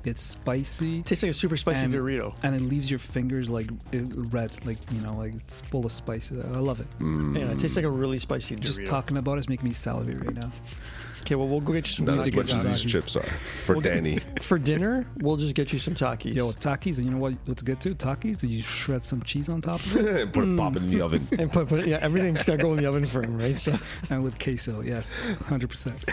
[0.05, 2.33] it's spicy, Tastes like a super spicy And- Dorito.
[2.43, 3.99] and it leaves your fingers like uh,
[4.31, 6.31] red, like you know, like it's full of spice.
[6.31, 6.87] I love it.
[6.99, 7.37] Mm.
[7.37, 8.61] Yeah, it tastes like a really spicy Dorito.
[8.61, 10.49] Just talking about it's making me salivate right now.
[11.25, 13.15] Okay, well we'll go get you some Not as much get as some these chips
[13.15, 14.19] are for We'll get- Danny.
[14.41, 15.05] for dinner.
[15.21, 16.35] We'll just get you some Takis.
[16.35, 17.33] Yo, Takis, and you know what?
[17.45, 17.95] What's good too?
[17.95, 20.91] Takis, and you shred some cheese on top of it, Put it pop it in
[20.91, 21.27] the oven.
[21.39, 23.57] and put, put yeah, everything's got to go in the oven for him, right?
[23.57, 23.75] So,
[24.11, 24.81] and with queso.
[24.81, 26.05] Yes, hundred percent.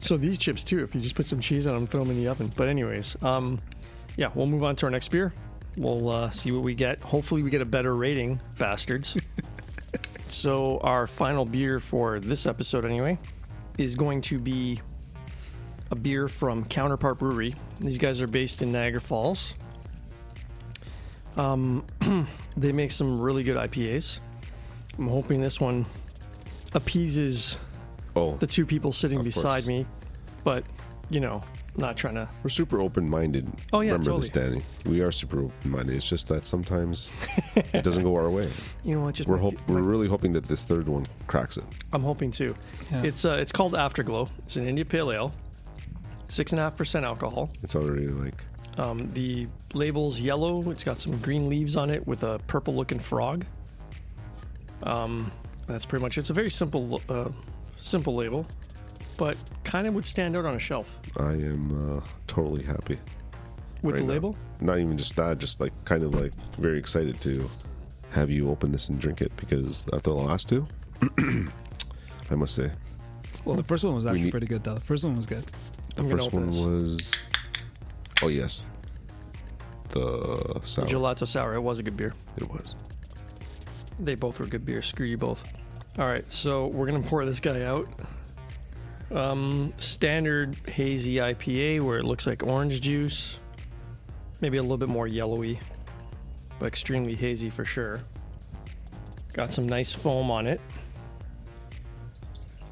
[0.00, 0.76] so these chips too.
[0.76, 2.50] If you just put some cheese on them, throw them in the oven.
[2.54, 3.58] But anyways, um,
[4.18, 5.32] yeah, we'll move on to our next beer.
[5.78, 6.98] We'll uh, see what we get.
[6.98, 9.16] Hopefully, we get a better rating, bastards.
[10.28, 13.16] so our final beer for this episode, anyway,
[13.78, 14.80] is going to be
[15.90, 17.54] a beer from Counterpart Brewery.
[17.80, 19.54] These guys are based in Niagara Falls.
[21.36, 21.84] Um,
[22.56, 24.18] they make some really good IPAs.
[24.98, 25.86] I'm hoping this one
[26.74, 27.56] appeases
[28.16, 29.66] Oh, the two people sitting beside course.
[29.68, 29.86] me,
[30.44, 30.64] but
[31.08, 31.44] you know,
[31.78, 32.28] not trying to.
[32.42, 33.46] we're super open minded.
[33.72, 34.62] Oh, yeah, Remember this, Danny.
[34.84, 35.94] We are super open minded.
[35.96, 37.10] It's just that sometimes
[37.56, 38.50] it doesn't go our way.
[38.84, 39.14] You know what?
[39.14, 41.64] Just We're my- hope, we're really hoping that this third one cracks it.
[41.92, 42.54] I'm hoping too.
[42.90, 43.02] Yeah.
[43.04, 44.28] It's uh, it's called Afterglow.
[44.38, 45.34] It's an India Pale Ale,
[46.28, 47.50] six and a half percent alcohol.
[47.62, 48.34] It's already like
[48.76, 50.70] Um, the label's yellow.
[50.70, 53.44] It's got some green leaves on it with a purple looking frog.
[54.82, 55.30] Um,
[55.66, 56.16] that's pretty much.
[56.16, 56.20] it.
[56.20, 57.28] It's a very simple, uh,
[57.72, 58.46] simple label,
[59.18, 62.96] but kind of would stand out on a shelf I am uh, totally happy.
[63.82, 64.12] with Right the now.
[64.12, 64.36] label.
[64.62, 67.48] Not even just that, just like kind of like very excited to
[68.12, 70.66] have you open this and drink it because after the last two,
[72.30, 72.70] I must say
[73.44, 74.74] Well, the first one was actually need- pretty good though.
[74.74, 75.44] The first one was good.
[75.44, 76.58] the I'm gonna first one this.
[76.60, 77.12] was
[78.22, 78.66] oh yes,
[79.90, 80.86] the The sour.
[80.86, 81.54] gelato sour.
[81.54, 82.12] It was a good beer.
[82.36, 82.74] It was.
[84.00, 84.86] They both were good beers.
[84.86, 85.42] Screw you both.
[85.98, 87.86] All right, so we're gonna pour this guy out.
[89.10, 93.40] Um, standard hazy IPA where it looks like orange juice,
[94.42, 95.58] maybe a little bit more yellowy,
[96.58, 98.00] but extremely hazy for sure.
[99.32, 100.60] Got some nice foam on it.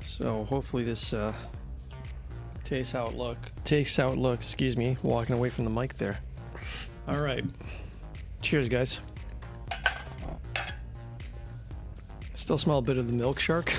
[0.04, 1.32] So hopefully this uh,
[2.64, 3.38] tastes how it look.
[3.64, 4.46] Tastes how it looks.
[4.46, 6.18] Excuse me, walking away from the mic there.
[7.08, 7.44] All right.
[8.42, 9.00] Cheers, guys.
[12.34, 13.72] Still smell a bit of the milk shark.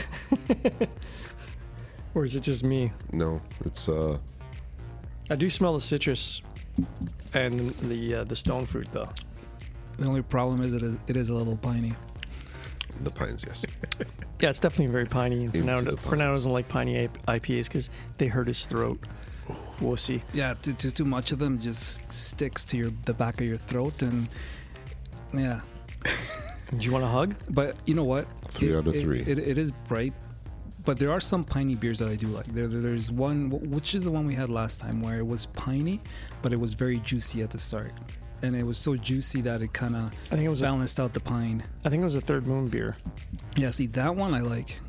[2.15, 2.91] or is it just me?
[3.11, 4.17] No, it's uh
[5.29, 6.41] I do smell the citrus
[7.33, 9.09] and the uh, the stone fruit though.
[9.97, 11.93] The only problem is it is, it is a little piney.
[13.01, 13.43] the pines.
[13.47, 13.65] Yes,
[14.39, 15.37] Yeah, it's definitely very piney.
[15.37, 17.89] And Even Fernando, to the Fernando doesn't like piney I- IPAs because
[18.19, 18.99] they hurt his throat.
[19.79, 20.21] Wussy.
[20.33, 23.55] Yeah, too, too too much of them just sticks to your the back of your
[23.57, 24.27] throat, and
[25.33, 25.61] yeah.
[26.69, 27.33] Do you want a hug?
[27.49, 28.27] But you know what?
[28.51, 29.21] Three It- out of it- three.
[29.21, 30.13] It, it is bright,
[30.87, 32.45] but there are some piney beers that I do like.
[32.45, 35.45] There, there- there's one, which is the one we had last time, where it was
[35.47, 35.99] piney,
[36.41, 37.91] but it was very juicy at the start.
[38.43, 40.61] and it was so juicy that it kind of I think it was.
[40.61, 41.57] A, balanced out the pine.
[41.85, 42.95] I think it was a third moon beer.
[43.61, 44.79] Yeah, see that one I like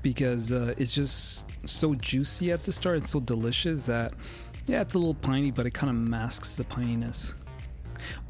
[0.00, 4.12] because uh, it's just so juicy at the start and so delicious that
[4.66, 7.20] yeah, it's a little piney, but it kind of masks the pininess.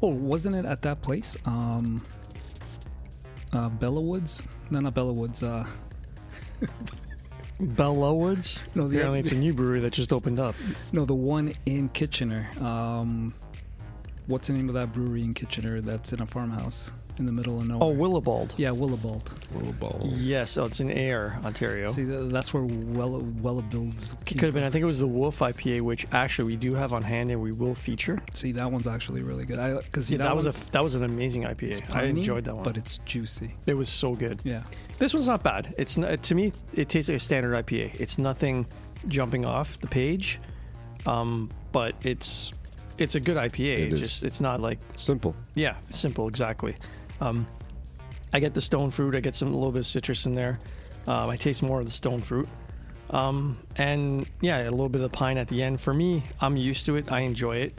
[0.01, 1.37] Oh, wasn't it at that place?
[1.45, 2.01] Um,
[3.53, 4.41] uh, Bella Woods?
[4.71, 5.43] No, not Bella Woods.
[5.43, 5.63] Uh,
[7.59, 8.61] Bella Woods.
[8.75, 10.55] no, the Apparently, it's a new brewery that just opened up.
[10.91, 12.49] no, the one in Kitchener.
[12.59, 13.33] Um,
[14.27, 15.81] what's the name of that brewery in Kitchener?
[15.81, 17.83] That's in a farmhouse in the middle of nowhere.
[17.87, 18.53] Oh, Willibald.
[18.57, 19.31] yeah, Willibald.
[19.53, 20.01] Little ball.
[20.03, 21.91] Yes, oh, it's in Ayr, Ontario.
[21.91, 24.13] See, th- that's where Wella Wella builds.
[24.13, 24.63] It could have been.
[24.63, 27.41] I think it was the Wolf IPA, which actually we do have on hand and
[27.41, 28.19] we will feature.
[28.33, 29.59] See, that one's actually really good.
[29.59, 31.95] I because Yeah, that, was a that was an amazing it's IPA.
[31.95, 32.63] I enjoyed that one.
[32.63, 33.55] but it's juicy.
[33.67, 34.39] it was so good.
[34.43, 34.63] Yeah,
[34.97, 35.73] This one's not bad.
[35.77, 37.99] It's not, to me, it tastes like a standard IPA.
[37.99, 38.65] It's nothing
[39.07, 40.39] jumping off the page,
[41.05, 42.53] um, but it's
[42.97, 43.59] it's a good IPA.
[43.59, 43.99] It it's is.
[43.99, 45.35] just it's not like Simple.
[45.55, 46.75] yeah, simple exactly.
[47.23, 47.47] Um,
[48.33, 49.15] I get the stone fruit.
[49.15, 50.59] I get some a little bit of citrus in there.
[51.07, 52.49] Um, I taste more of the stone fruit.
[53.11, 55.79] Um, and yeah, a little bit of the pine at the end.
[55.79, 57.11] For me, I'm used to it.
[57.11, 57.73] I enjoy it.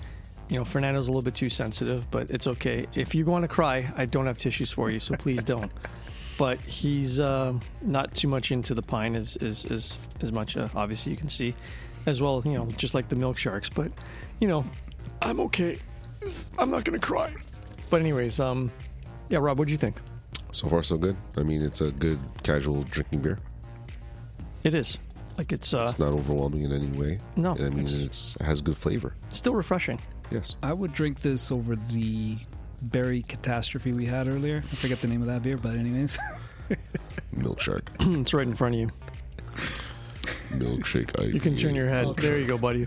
[0.48, 2.86] You know, Fernando's a little bit too sensitive, but it's okay.
[2.94, 5.72] If you want to cry, I don't have tissues for you, so please don't.
[6.38, 10.56] But he's uh, not too much into the pine as as as, as much.
[10.56, 11.54] Uh, obviously, you can see,
[12.06, 12.42] as well.
[12.44, 13.68] You know, just like the milk sharks.
[13.68, 13.90] But
[14.40, 14.64] you know,
[15.22, 15.78] I'm okay.
[16.58, 17.32] I'm not gonna cry.
[17.88, 18.70] But anyways, um,
[19.28, 19.96] yeah, Rob, what do you think?
[20.52, 21.16] So far, so good.
[21.36, 23.38] I mean, it's a good casual drinking beer.
[24.62, 24.98] It is
[25.36, 27.18] like it's uh, It's not overwhelming in any way.
[27.36, 29.14] no, And I mean, it's it's, it has good flavor.
[29.30, 29.98] still refreshing.
[30.30, 30.56] Yes.
[30.62, 32.36] I would drink this over the
[32.92, 34.58] berry catastrophe we had earlier.
[34.58, 36.18] I forget the name of that beer, but anyways,
[37.32, 37.90] Milk Shark.
[38.00, 38.88] it's right in front of you.
[40.52, 41.34] Milkshake IPA.
[41.34, 42.06] You can turn your head.
[42.06, 42.22] Okay.
[42.22, 42.86] There you go, buddy.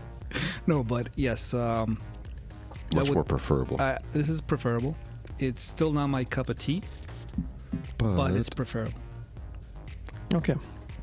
[0.66, 1.98] no, but yes, um,
[2.94, 3.80] Much would- more preferable.
[3.80, 4.96] I, this is preferable.
[5.38, 6.82] It's still not my cup of tea,
[7.98, 8.92] but but it's preferable.
[10.34, 10.54] Okay.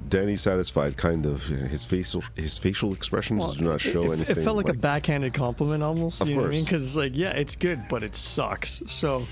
[0.10, 1.44] Danny satisfied, kind of.
[1.46, 4.38] His facial his facial expressions Well, do not show it, it- anything.
[4.38, 6.22] It felt like, a backhanded compliment almost.
[6.22, 6.62] Of you know what I mean?
[6.62, 6.70] course.
[6.70, 8.82] Because it's like, yeah, it's good, but it sucks.
[8.92, 9.26] So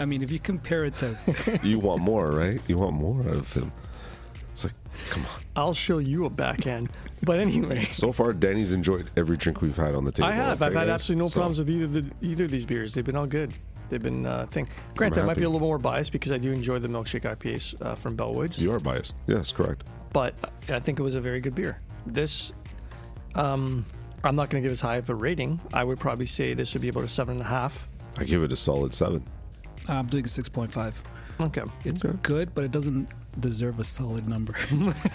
[0.00, 2.60] I mean, if you compare it to you want more, right?
[2.68, 3.72] You want more out of him.
[4.52, 4.74] It's like,
[5.10, 5.40] come on.
[5.54, 6.90] I'll show you a backhand.
[7.24, 10.28] But anyway, So far, Danny's enjoyed every drink we've had on the table.
[10.28, 10.60] I have.
[10.60, 10.94] I've had guys?
[10.94, 12.92] absolutely no So, problems with either the, either of these beers.
[12.94, 13.52] They've been all good.
[13.88, 14.68] They've been uh, thing.
[14.96, 15.40] Granted, I might happy.
[15.40, 18.58] be a little more biased because I do enjoy the milkshake IPAs uh, from Bellwoods.
[18.58, 19.14] You are biased.
[19.26, 19.84] Yes, correct.
[20.12, 20.34] but
[20.68, 21.80] I think it was a very good beer.
[22.06, 22.52] This,
[23.34, 23.84] um,
[24.24, 25.60] I'm not going to give as high of a rating.
[25.72, 27.86] I would probably say this would be about a seven and a half.
[28.18, 29.22] I give it a solid seven.
[29.88, 31.00] I'm doing a six point five.
[31.38, 31.60] Okay.
[31.84, 32.16] It's Okay.
[32.22, 34.54] good, but it doesn't deserve a solid number.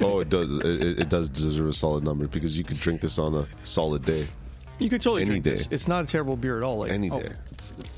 [0.02, 0.52] Oh, it does.
[0.64, 3.48] It, it- it does deserve a solid number because you could drink this on a
[3.66, 4.28] solid day,
[4.82, 5.68] You could totally Any drink this.
[5.72, 6.80] It's not a terrible beer at all.
[6.80, 7.30] Like any oh, day.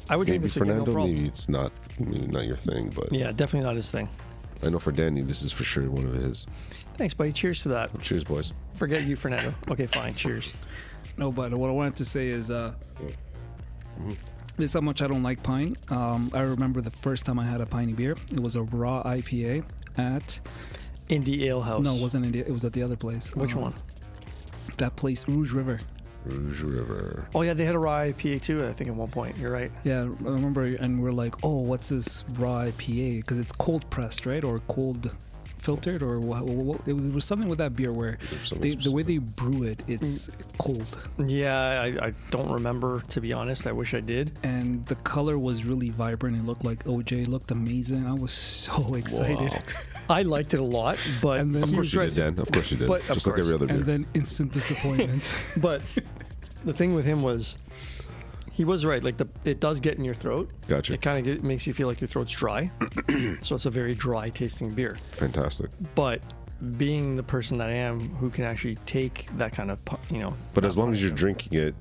[0.10, 1.14] I would drink Maybe this again, no Fernando, problem.
[1.14, 4.10] maybe it's not, maybe not your thing, but Yeah, definitely not his thing.
[4.62, 6.46] I know for Danny, this is for sure one of his.
[6.98, 7.32] Thanks, buddy.
[7.32, 7.90] Cheers to that.
[8.02, 8.54] Cheers, boys.
[8.76, 9.54] Forget you, Fernando.
[9.70, 10.14] Okay, fine.
[10.14, 10.54] Cheers.
[11.18, 12.74] no, but what I wanted to say is, uh,
[14.58, 15.76] this is how much I don't like pine.
[15.90, 18.16] Um, I remember the first time I had a piney beer.
[18.32, 19.64] It was a raw IPA
[19.98, 20.40] at
[21.10, 21.84] Indie Ale House.
[21.84, 22.44] no, it wasn't India.
[22.46, 23.36] It was at the other place.
[23.36, 23.74] Which Um, one?
[24.78, 25.80] That place, Rouge River.
[26.26, 27.28] Rouge River.
[27.36, 28.66] Oh yeah, they had a raw IPA too.
[28.66, 29.38] I think at one point.
[29.38, 29.72] You're right.
[29.84, 33.18] Yeah, I remember, and we're like, oh, what's this raw IPA?
[33.18, 35.12] Because it's cold pressed, right, or cold
[35.62, 38.18] filtered, or what, what, it, was, it was something with that beer where
[38.60, 40.58] they, the way they brew it, it's Mm.
[40.58, 43.66] cold, Yeah, I, I don't remember to be honest.
[43.66, 44.38] I wish I did.
[44.44, 46.36] and the color was really vibrant.
[46.36, 47.22] It looked like OJ.
[47.22, 48.06] It looked amazing.
[48.08, 49.38] I was so excited.
[49.52, 49.60] Wow.
[50.14, 52.10] I liked it a lot, but And then Of course you right.
[52.10, 52.40] did, Dan.
[52.40, 52.88] Of course you did.
[52.88, 53.76] But- of Just like every other beer.
[53.78, 55.32] And then instant disappointment.
[55.62, 55.82] But
[56.66, 57.58] the thing with him was,
[58.52, 59.04] he was right.
[59.04, 60.50] Like the, it does get in your throat.
[60.68, 60.94] gotcha.
[60.94, 62.70] It kind of makes you feel like your throat's dry.
[63.42, 64.96] so it's a very dry tasting beer.
[65.12, 65.72] Fantastic.
[65.96, 66.22] But
[66.78, 70.36] being the person that I am, who can actually take that kind of, you know.
[70.54, 71.76] But as long as you're drinking it,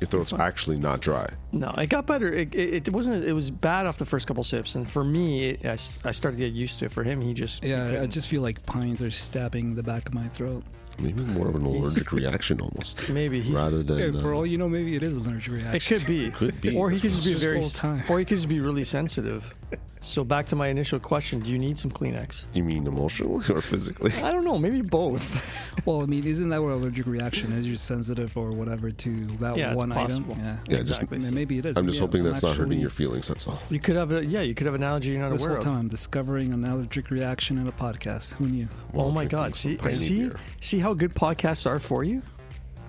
[0.00, 1.26] your throat's actually not dry.
[1.52, 2.30] No, it got better.
[2.30, 3.24] It, it, it wasn't.
[3.24, 6.10] It was bad off the first couple sips, and for me, it, I, s- I
[6.10, 6.92] started to get used to it.
[6.92, 10.06] For him, he just he yeah, I just feel like pines are stabbing the back
[10.06, 10.64] of my throat.
[10.98, 13.54] Maybe more of an allergic reaction almost, maybe he's.
[13.54, 13.98] rather than.
[14.14, 15.98] Yeah, for uh, all you know, maybe it is an allergic It reaction.
[15.98, 16.30] could be.
[16.30, 16.76] Could be.
[16.76, 17.60] Or he could just be It's very.
[17.60, 18.02] just time.
[18.10, 19.54] Or he could just be really sensitive.
[19.86, 22.44] So back to my initial question: Do you need some Kleenex?
[22.54, 24.12] You mean emotionally or physically?
[24.22, 24.58] I don't know.
[24.58, 25.62] Maybe both.
[25.84, 27.64] Well, I mean, isn't that what allergic reaction is?
[27.64, 30.06] You're sensitive or whatever to that Yeah, it's one item.
[30.24, 30.36] possible.
[30.36, 31.18] Yeah, Yeah, just- exactly.
[31.18, 31.76] Then maybe it is.
[31.76, 33.28] I'm just Yeah, hoping that's not hurting your feelings.
[33.28, 33.60] That's all.
[33.70, 34.40] You could have a yeah.
[34.40, 35.64] You could have an allergy you're not This aware whole of.
[35.64, 38.32] time discovering an allergic reaction in a podcast.
[38.34, 38.66] Who knew?
[38.94, 39.54] Oh my God!
[39.54, 40.40] See, see, beer.
[40.60, 42.20] see how good podcasts are for you.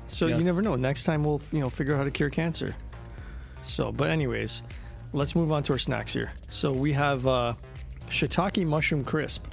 [0.08, 0.40] So Yes.
[0.40, 0.76] you never know.
[0.76, 2.76] Next time we'll you know figure out how to cure cancer.
[3.64, 4.62] So, but anyways,
[5.14, 6.32] let's move on to our snacks here.
[6.50, 7.54] So we have uh,
[8.10, 9.46] shiitake mushroom crisp.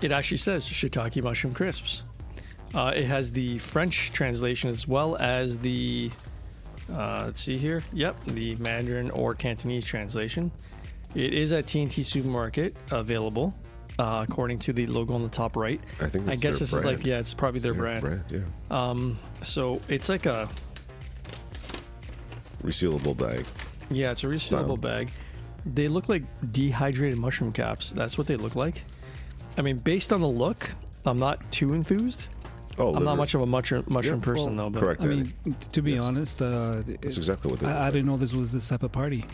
[0.00, 2.02] It actually says shiitake mushroom crisps.
[2.74, 6.10] Uh, it has the French translation as well as the
[6.92, 7.82] uh, let's see here.
[7.92, 10.50] Yep, the Mandarin or Cantonese translation.
[11.14, 13.54] It is at T&T Supermarket available,
[13.98, 15.78] uh, according to the logo on the top right.
[16.00, 16.28] I think.
[16.28, 18.24] I guess this is like yeah, it's probably their Their brand.
[18.30, 18.40] Yeah.
[18.70, 20.48] Um, so it's like a
[22.62, 23.44] Resealable bag.
[23.90, 24.76] Yeah, it's a resealable Style.
[24.76, 25.10] bag.
[25.64, 27.90] They look like dehydrated mushroom caps.
[27.90, 28.82] That's what they look like.
[29.56, 30.70] I mean, based on the look,
[31.06, 32.26] I'm not too enthused.
[32.78, 33.16] Oh, I'm not liver.
[33.16, 34.80] much of a mushroom mushroom Yeah, person well, though.
[34.80, 35.02] But correct.
[35.02, 35.32] I mean,
[35.72, 36.00] to be Yes.
[36.02, 37.66] honest, uh, That's it- exactly what they.
[37.66, 39.24] look I, I didn't know this was this type of party.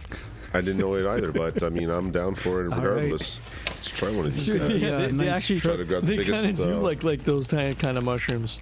[0.52, 2.84] I didn't know it either, but I mean, I'm down for it All right.
[2.84, 3.40] regardless.
[3.66, 4.72] Let's try one of these yeah, guys.
[4.74, 6.80] Yeah, they, they nice actually try to grab the they biggest, kind of do uh,
[6.80, 8.58] like like those kind kind of mushrooms.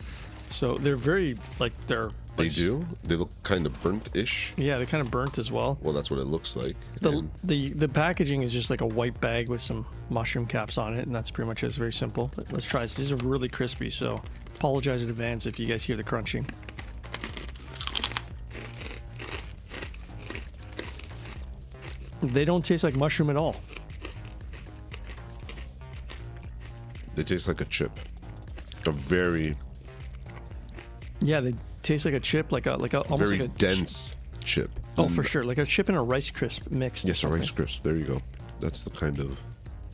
[0.50, 2.84] So they're very like they're They do.
[3.04, 4.52] They look kind of burnt-ish.
[4.56, 5.78] Yeah, they're kind of burnt as well.
[5.82, 6.76] Well, that's what it looks like.
[7.00, 10.78] The, And the the packaging is just like a white bag with some mushroom caps
[10.78, 11.66] on it, and that's pretty much it.
[11.66, 12.30] It's very simple.
[12.36, 12.94] But let's try this.
[12.94, 14.20] These are really crispy, so
[14.56, 16.46] apologize in advance if you guys hear the crunching.
[22.22, 23.56] They don't taste like mushroom at all.
[27.14, 27.90] they taste like a chip.
[28.86, 29.56] A very,
[31.20, 34.14] Yeah, they taste like a chip, like a like a almost very like a dense
[34.44, 34.70] chip.
[34.98, 37.04] Oh, for sure, like a chip and a rice crisp mixed.
[37.04, 37.82] or Yes, a rice crisp.
[37.84, 38.20] There you go.
[38.60, 39.38] That's the kind of.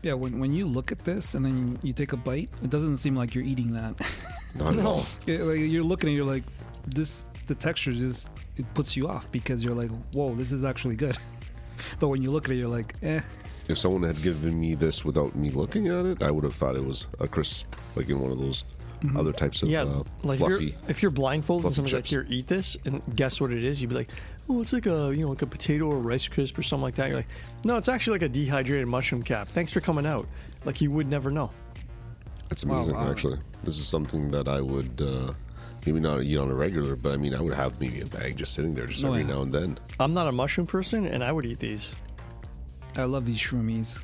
[0.03, 2.97] Yeah, when, when you look at this and then you take a bite, it doesn't
[2.97, 3.95] seem like you're eating that.
[4.57, 4.87] Not at No.
[4.89, 5.07] all.
[5.27, 6.43] Yeah, like you're looking and you're like,
[6.87, 7.23] this.
[7.49, 11.17] The texture just it puts you off because you're like, whoa, this is actually good.
[12.01, 13.21] but when you look at it, you're like, eh.
[13.69, 16.77] If someone had given me this without me looking at it, I would have thought
[16.77, 18.65] it was a crisp, like in one of those
[19.17, 22.05] other types of Yeah, uh, like if you're, if you're blindfolded and fluffy somebody's like,
[22.05, 22.11] chips.
[22.11, 24.11] "Here, eat this," and guess what it is, you'd be like,
[24.49, 26.95] "Oh, it's like a you know like a potato or rice crisp or something like
[26.97, 27.29] that." You're like,
[27.65, 30.27] "No, it's actually like a dehydrated mushroom cap." Thanks for coming out.
[30.65, 31.51] Like you would never know.
[32.51, 33.11] It's Wow, amazing, wow.
[33.11, 33.39] actually.
[33.65, 35.33] This is something that I would uh,
[35.87, 38.37] maybe not eat on a regular, but I mean, I would have maybe a bag
[38.37, 39.29] just sitting there just Oh, every yeah.
[39.29, 39.79] now and then.
[39.99, 41.95] I'm not a mushroom person, and I would eat these.
[42.97, 43.99] I love these shroomies.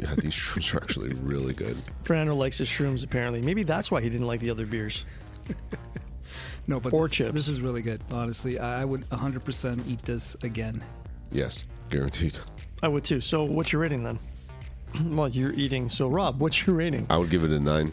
[0.00, 1.76] Yeah, these shrooms are actually really good.
[2.02, 3.04] Fernando likes his shrooms.
[3.04, 5.04] Apparently, maybe that's why he didn't like the other beers.
[6.68, 7.32] No, but Or this, chips.
[7.32, 8.00] This is really good.
[8.12, 10.82] Honestly, I I would 100% eat this again.
[11.32, 12.38] Yes, guaranteed.
[12.84, 13.20] I would too.
[13.20, 14.18] So, what's your rating then?
[15.16, 15.88] well, you're eating.
[15.88, 17.04] So, Rob, what's your rating?
[17.10, 17.90] I would give it a nine.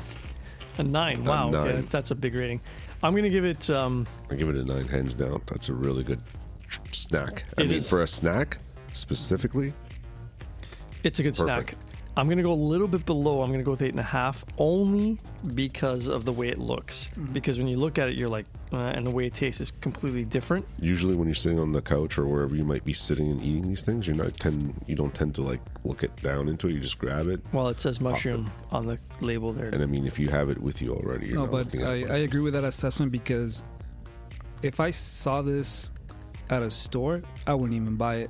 [0.77, 1.23] A nine.
[1.23, 1.87] Wow, okay, nine.
[1.89, 2.59] that's a big rating.
[3.01, 3.69] I'm gonna give it.
[3.71, 5.41] Um, I give it a nine, hands down.
[5.47, 6.19] That's a really good
[6.91, 7.45] snack.
[7.57, 7.89] I It mean, is.
[7.89, 8.59] for a snack
[8.93, 9.73] specifically,
[11.03, 11.69] It's a good Perfect.
[11.71, 11.88] snack.
[12.19, 13.41] I'm gonna go a little bit below.
[13.41, 15.17] I'm gonna go with eight and a half, only
[15.55, 17.07] because of the way it looks.
[17.07, 17.31] Mm-hmm.
[17.31, 19.71] Because when you look at it, you're like, uh, and the way it tastes is
[19.71, 20.65] completely different.
[20.79, 23.65] usually when you're sitting on the couch or wherever you might be sitting and eating
[23.65, 26.73] these things, you're not tend you don't tend to like look it down into it.
[26.73, 27.39] You just grab it.
[27.53, 29.69] Well, it says mushroom on the label there.
[29.69, 32.03] And I mean, if you have it with you already, you're No, not but I.
[32.15, 33.63] I agree with that assessment because
[34.61, 35.89] if I saw this
[36.49, 38.29] at a store, I wouldn't even buy it.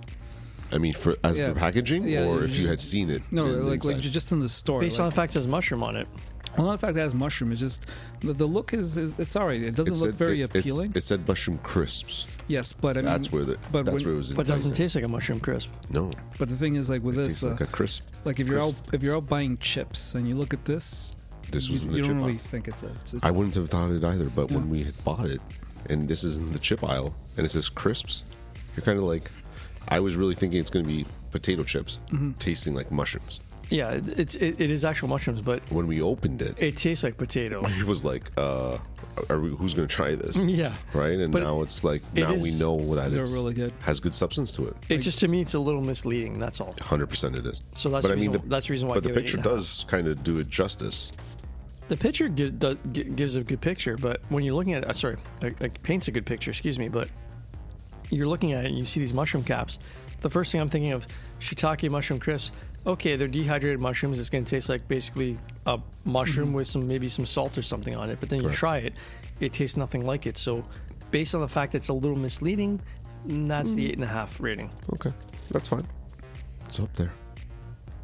[0.71, 1.49] I mean, for as Yeah.
[1.49, 3.23] the packaging, Yeah, or you if you just- had seen it.
[3.31, 4.11] No, in- like like inside.
[4.11, 4.79] just in the store.
[4.81, 6.07] Based on like, the fact it says mushroom on it.
[6.57, 7.51] well, not the fact that it has mushroom.
[7.51, 7.85] It's just
[8.21, 9.61] the, the look is, is it's alright.
[9.61, 10.91] It doesn't It look said- very it- it's- appealing.
[10.95, 12.25] It said mushroom crisps.
[12.47, 14.33] yes, but I mean, that's where the but that's when- where it was.
[14.33, 14.75] But it doesn't enticing.
[14.85, 15.69] taste like a mushroom crisp.
[15.91, 18.03] No, but the thing is, like with it this, uh, like a crisp.
[18.25, 21.11] like if you're out if you're out buying chips and you look at this,
[21.51, 22.39] This you, was in the you chip don't really aisle.
[22.39, 22.87] think it's a.
[23.01, 25.39] It's a I wouldn't have thought it either, but when we had bought it,
[25.89, 28.23] and this is in the chip aisle, and it says crisps,
[28.75, 29.31] you're kind of like,
[29.89, 32.33] I was really thinking it's going to be potato chips, Mm-hmm.
[32.33, 33.39] tasting like mushrooms.
[33.71, 37.17] Yeah, it's it, it is actual mushrooms, but When we opened it, it tastes like
[37.17, 37.63] potato.
[37.67, 38.79] it was like, uh,
[39.29, 40.37] are we, who's going to try this?
[40.43, 43.71] yeah, Right, and But now it's like it now we know that it's really good.
[43.83, 44.73] has good substance to it.
[44.89, 46.39] it just to me it's a little misleading.
[46.39, 46.73] That's all.
[46.81, 47.61] Hundred percent, it is.
[47.75, 49.17] So that's but the I mean, the, that's the reason why I But the give
[49.17, 49.57] it eight picture and a half.
[49.59, 51.11] does kind of do it justice.
[51.89, 54.93] The picture gives, does, gives a good picture, but when you're looking at it, uh,
[54.93, 57.07] sorry, it, it paints a good picture, excuse me, but
[58.09, 59.79] you're looking at it and you see these mushroom caps.
[60.21, 61.07] The first thing I'm thinking of,
[61.39, 62.51] shiitake mushroom crisps.
[62.85, 64.19] Okay, they're dehydrated mushrooms.
[64.19, 67.95] It's going to taste like basically a mushroom with some maybe some salt or something
[67.95, 68.19] on it.
[68.19, 68.93] But then you try it,
[69.39, 70.37] it tastes nothing like it.
[70.37, 70.65] So,
[71.11, 72.81] based on the fact that it's a little misleading,
[73.25, 74.71] that's the eight and a half rating.
[74.93, 75.11] Okay,
[75.51, 75.85] that's fine.
[76.67, 77.11] It's up there.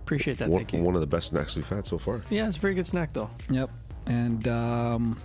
[0.04, 0.50] Appreciate that.
[0.50, 0.82] One, Thank you.
[0.82, 2.22] one of the best snacks we've had so far.
[2.30, 3.30] Yeah, it's a very good snack though.
[3.50, 3.70] Yep.
[4.08, 5.18] And um,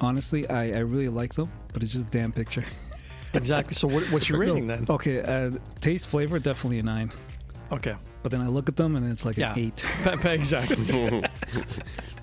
[0.00, 2.64] honestly, I, I really like them, but it's just a damn picture.
[3.34, 3.74] Exactly.
[3.74, 4.86] So, what, what's your rating then?
[4.88, 5.50] Okay, uh,
[5.82, 7.10] taste flavor definitely a nine,
[7.70, 7.94] Okay.
[8.22, 9.52] but then I look at them and it's like Yeah.
[9.52, 9.84] an eight.
[10.24, 11.22] exactly.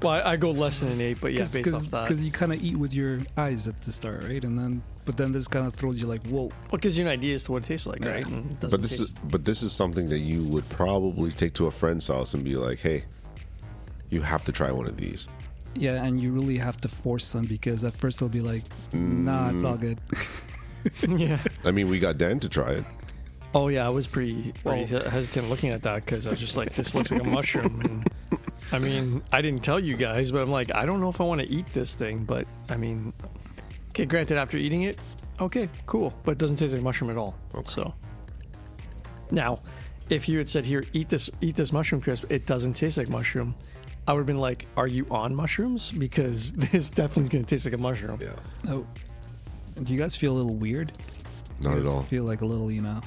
[0.01, 2.07] Well, I, I go less than an eight, but yeah, based off that.
[2.07, 4.43] Because you kind of eat with your eyes at the start, right?
[4.43, 6.49] And then, but then this kind of throws you like, whoa.
[6.71, 8.25] What gives you an idea as to what it tastes like, right?
[8.25, 11.29] And it doesn't But this taste- is but this is something that you would probably
[11.31, 13.03] take to a friend's house and be like, "Hey,
[14.09, 15.27] you have to try one of these."
[15.75, 18.63] Yeah, and you really have to force them because at first they'll be like,
[18.93, 19.67] nah, it's Mm.
[19.69, 19.99] all good.
[21.19, 21.39] yeah.
[21.65, 22.83] I mean, we got Dan to try it.
[23.55, 26.73] Oh yeah, I was pretty, pretty hesitant looking at that because I was just like,
[26.73, 27.81] this looks like a mushroom.
[27.81, 28.07] And
[28.71, 31.23] I mean, I didn't tell you guys, but I'm like, I don't know if I
[31.23, 32.23] want to eat this thing.
[32.23, 33.13] But I mean,
[33.89, 34.97] okay, granted, after eating it,
[35.39, 37.35] okay, cool, but it doesn't taste like mushroom at all.
[37.67, 37.93] So
[39.31, 39.59] now,
[40.09, 43.09] if you had said here, eat this, eat this mushroom crisp, it doesn't taste like
[43.09, 43.53] mushroom.
[44.07, 47.49] I would have been like, "Are you on mushrooms?" Because this definitely is going to
[47.49, 48.19] taste like a mushroom.
[48.21, 48.35] Yeah,
[48.69, 48.85] Oh,
[49.81, 50.91] do you guys feel a little weird?
[51.61, 52.01] not you at guys all.
[52.03, 52.99] Feel like a little, you know,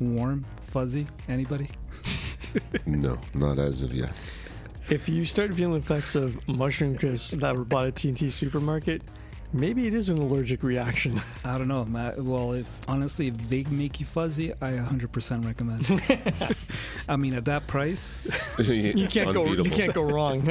[0.00, 1.06] warm, fuzzy.
[1.28, 1.68] Anybody?
[2.86, 4.12] No, not as of yet.
[4.88, 9.02] If you start feeling effects of mushroom crisps that were bought at T&T supermarket,
[9.52, 11.20] maybe it is an allergic reaction.
[11.44, 12.18] I don't know, Matt.
[12.18, 16.56] Well, if honestly, if they make you fuzzy, I 100% recommend.
[17.08, 18.14] I mean, at that price,
[18.58, 19.44] You can't go.
[19.52, 20.42] You can't go wrong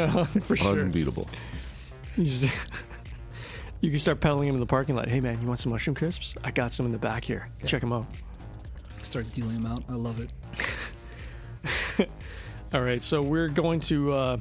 [0.41, 0.79] for sure.
[0.79, 1.27] Unbeatable.
[2.17, 2.55] You, just-
[3.81, 5.07] you can start peddling them in the parking lot.
[5.07, 6.35] Hey man, you want some mushroom crisps?
[6.43, 7.47] I got some in the back here.
[7.65, 8.05] Check them out.
[9.03, 9.83] start dealing them out.
[9.89, 10.31] I love it.
[12.73, 14.37] All right, so we're going to uh,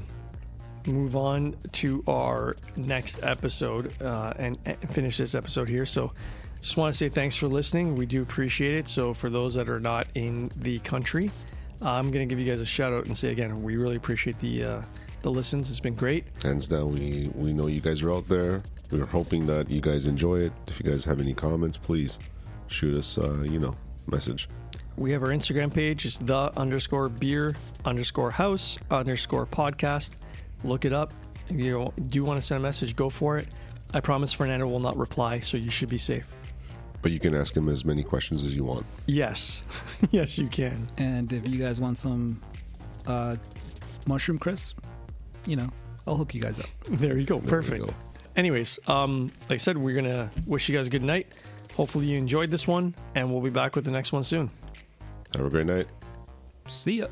[0.87, 5.87] move on to our next episode uh, and, and finish this episode here.
[5.87, 6.13] So,
[6.61, 7.97] just want to say thanks for listening.
[7.97, 8.89] We do appreciate it.
[8.89, 11.31] So, for those that are not in the country,
[11.83, 14.39] I'm going to give you guys a shout out and say again, we really appreciate
[14.39, 14.83] the uh,
[15.23, 15.71] the listens.
[15.71, 16.25] It's been great.
[16.43, 18.63] Hands down, we we know you guys are out there.
[18.91, 20.53] We're hoping that you guys enjoy it.
[20.69, 22.19] If you guys have any comments, please
[22.69, 23.19] shoot us.
[23.19, 23.77] Uh, you know,
[24.11, 24.49] message.
[24.97, 26.07] We have our Instagram page.
[26.07, 30.24] It's the underscore beer underscore house underscore podcast.
[30.65, 31.13] Look it up.
[31.49, 33.49] If you do want to send a message, go for it.
[33.93, 36.53] I promise Fernando will not reply, so you should be safe.
[37.03, 38.87] But you can ask him as many questions as you want.
[39.07, 39.63] Yes.
[40.11, 40.89] yes, you can.
[40.97, 42.37] And if you guys want some
[43.07, 43.37] uh,
[44.07, 44.79] mushroom crisp,
[45.47, 45.69] you know,
[46.07, 46.67] I'll hook you guys up.
[46.89, 47.39] There you go.
[47.39, 47.87] There we Perfect.
[47.87, 47.95] go.
[48.37, 51.27] Anyways, um, like I said, we're going to wish you guys a good night.
[51.77, 54.49] Hopefully, you enjoyed this one, and we'll be back with the next one soon.
[55.37, 55.87] Have a great night.
[56.69, 57.09] See ya.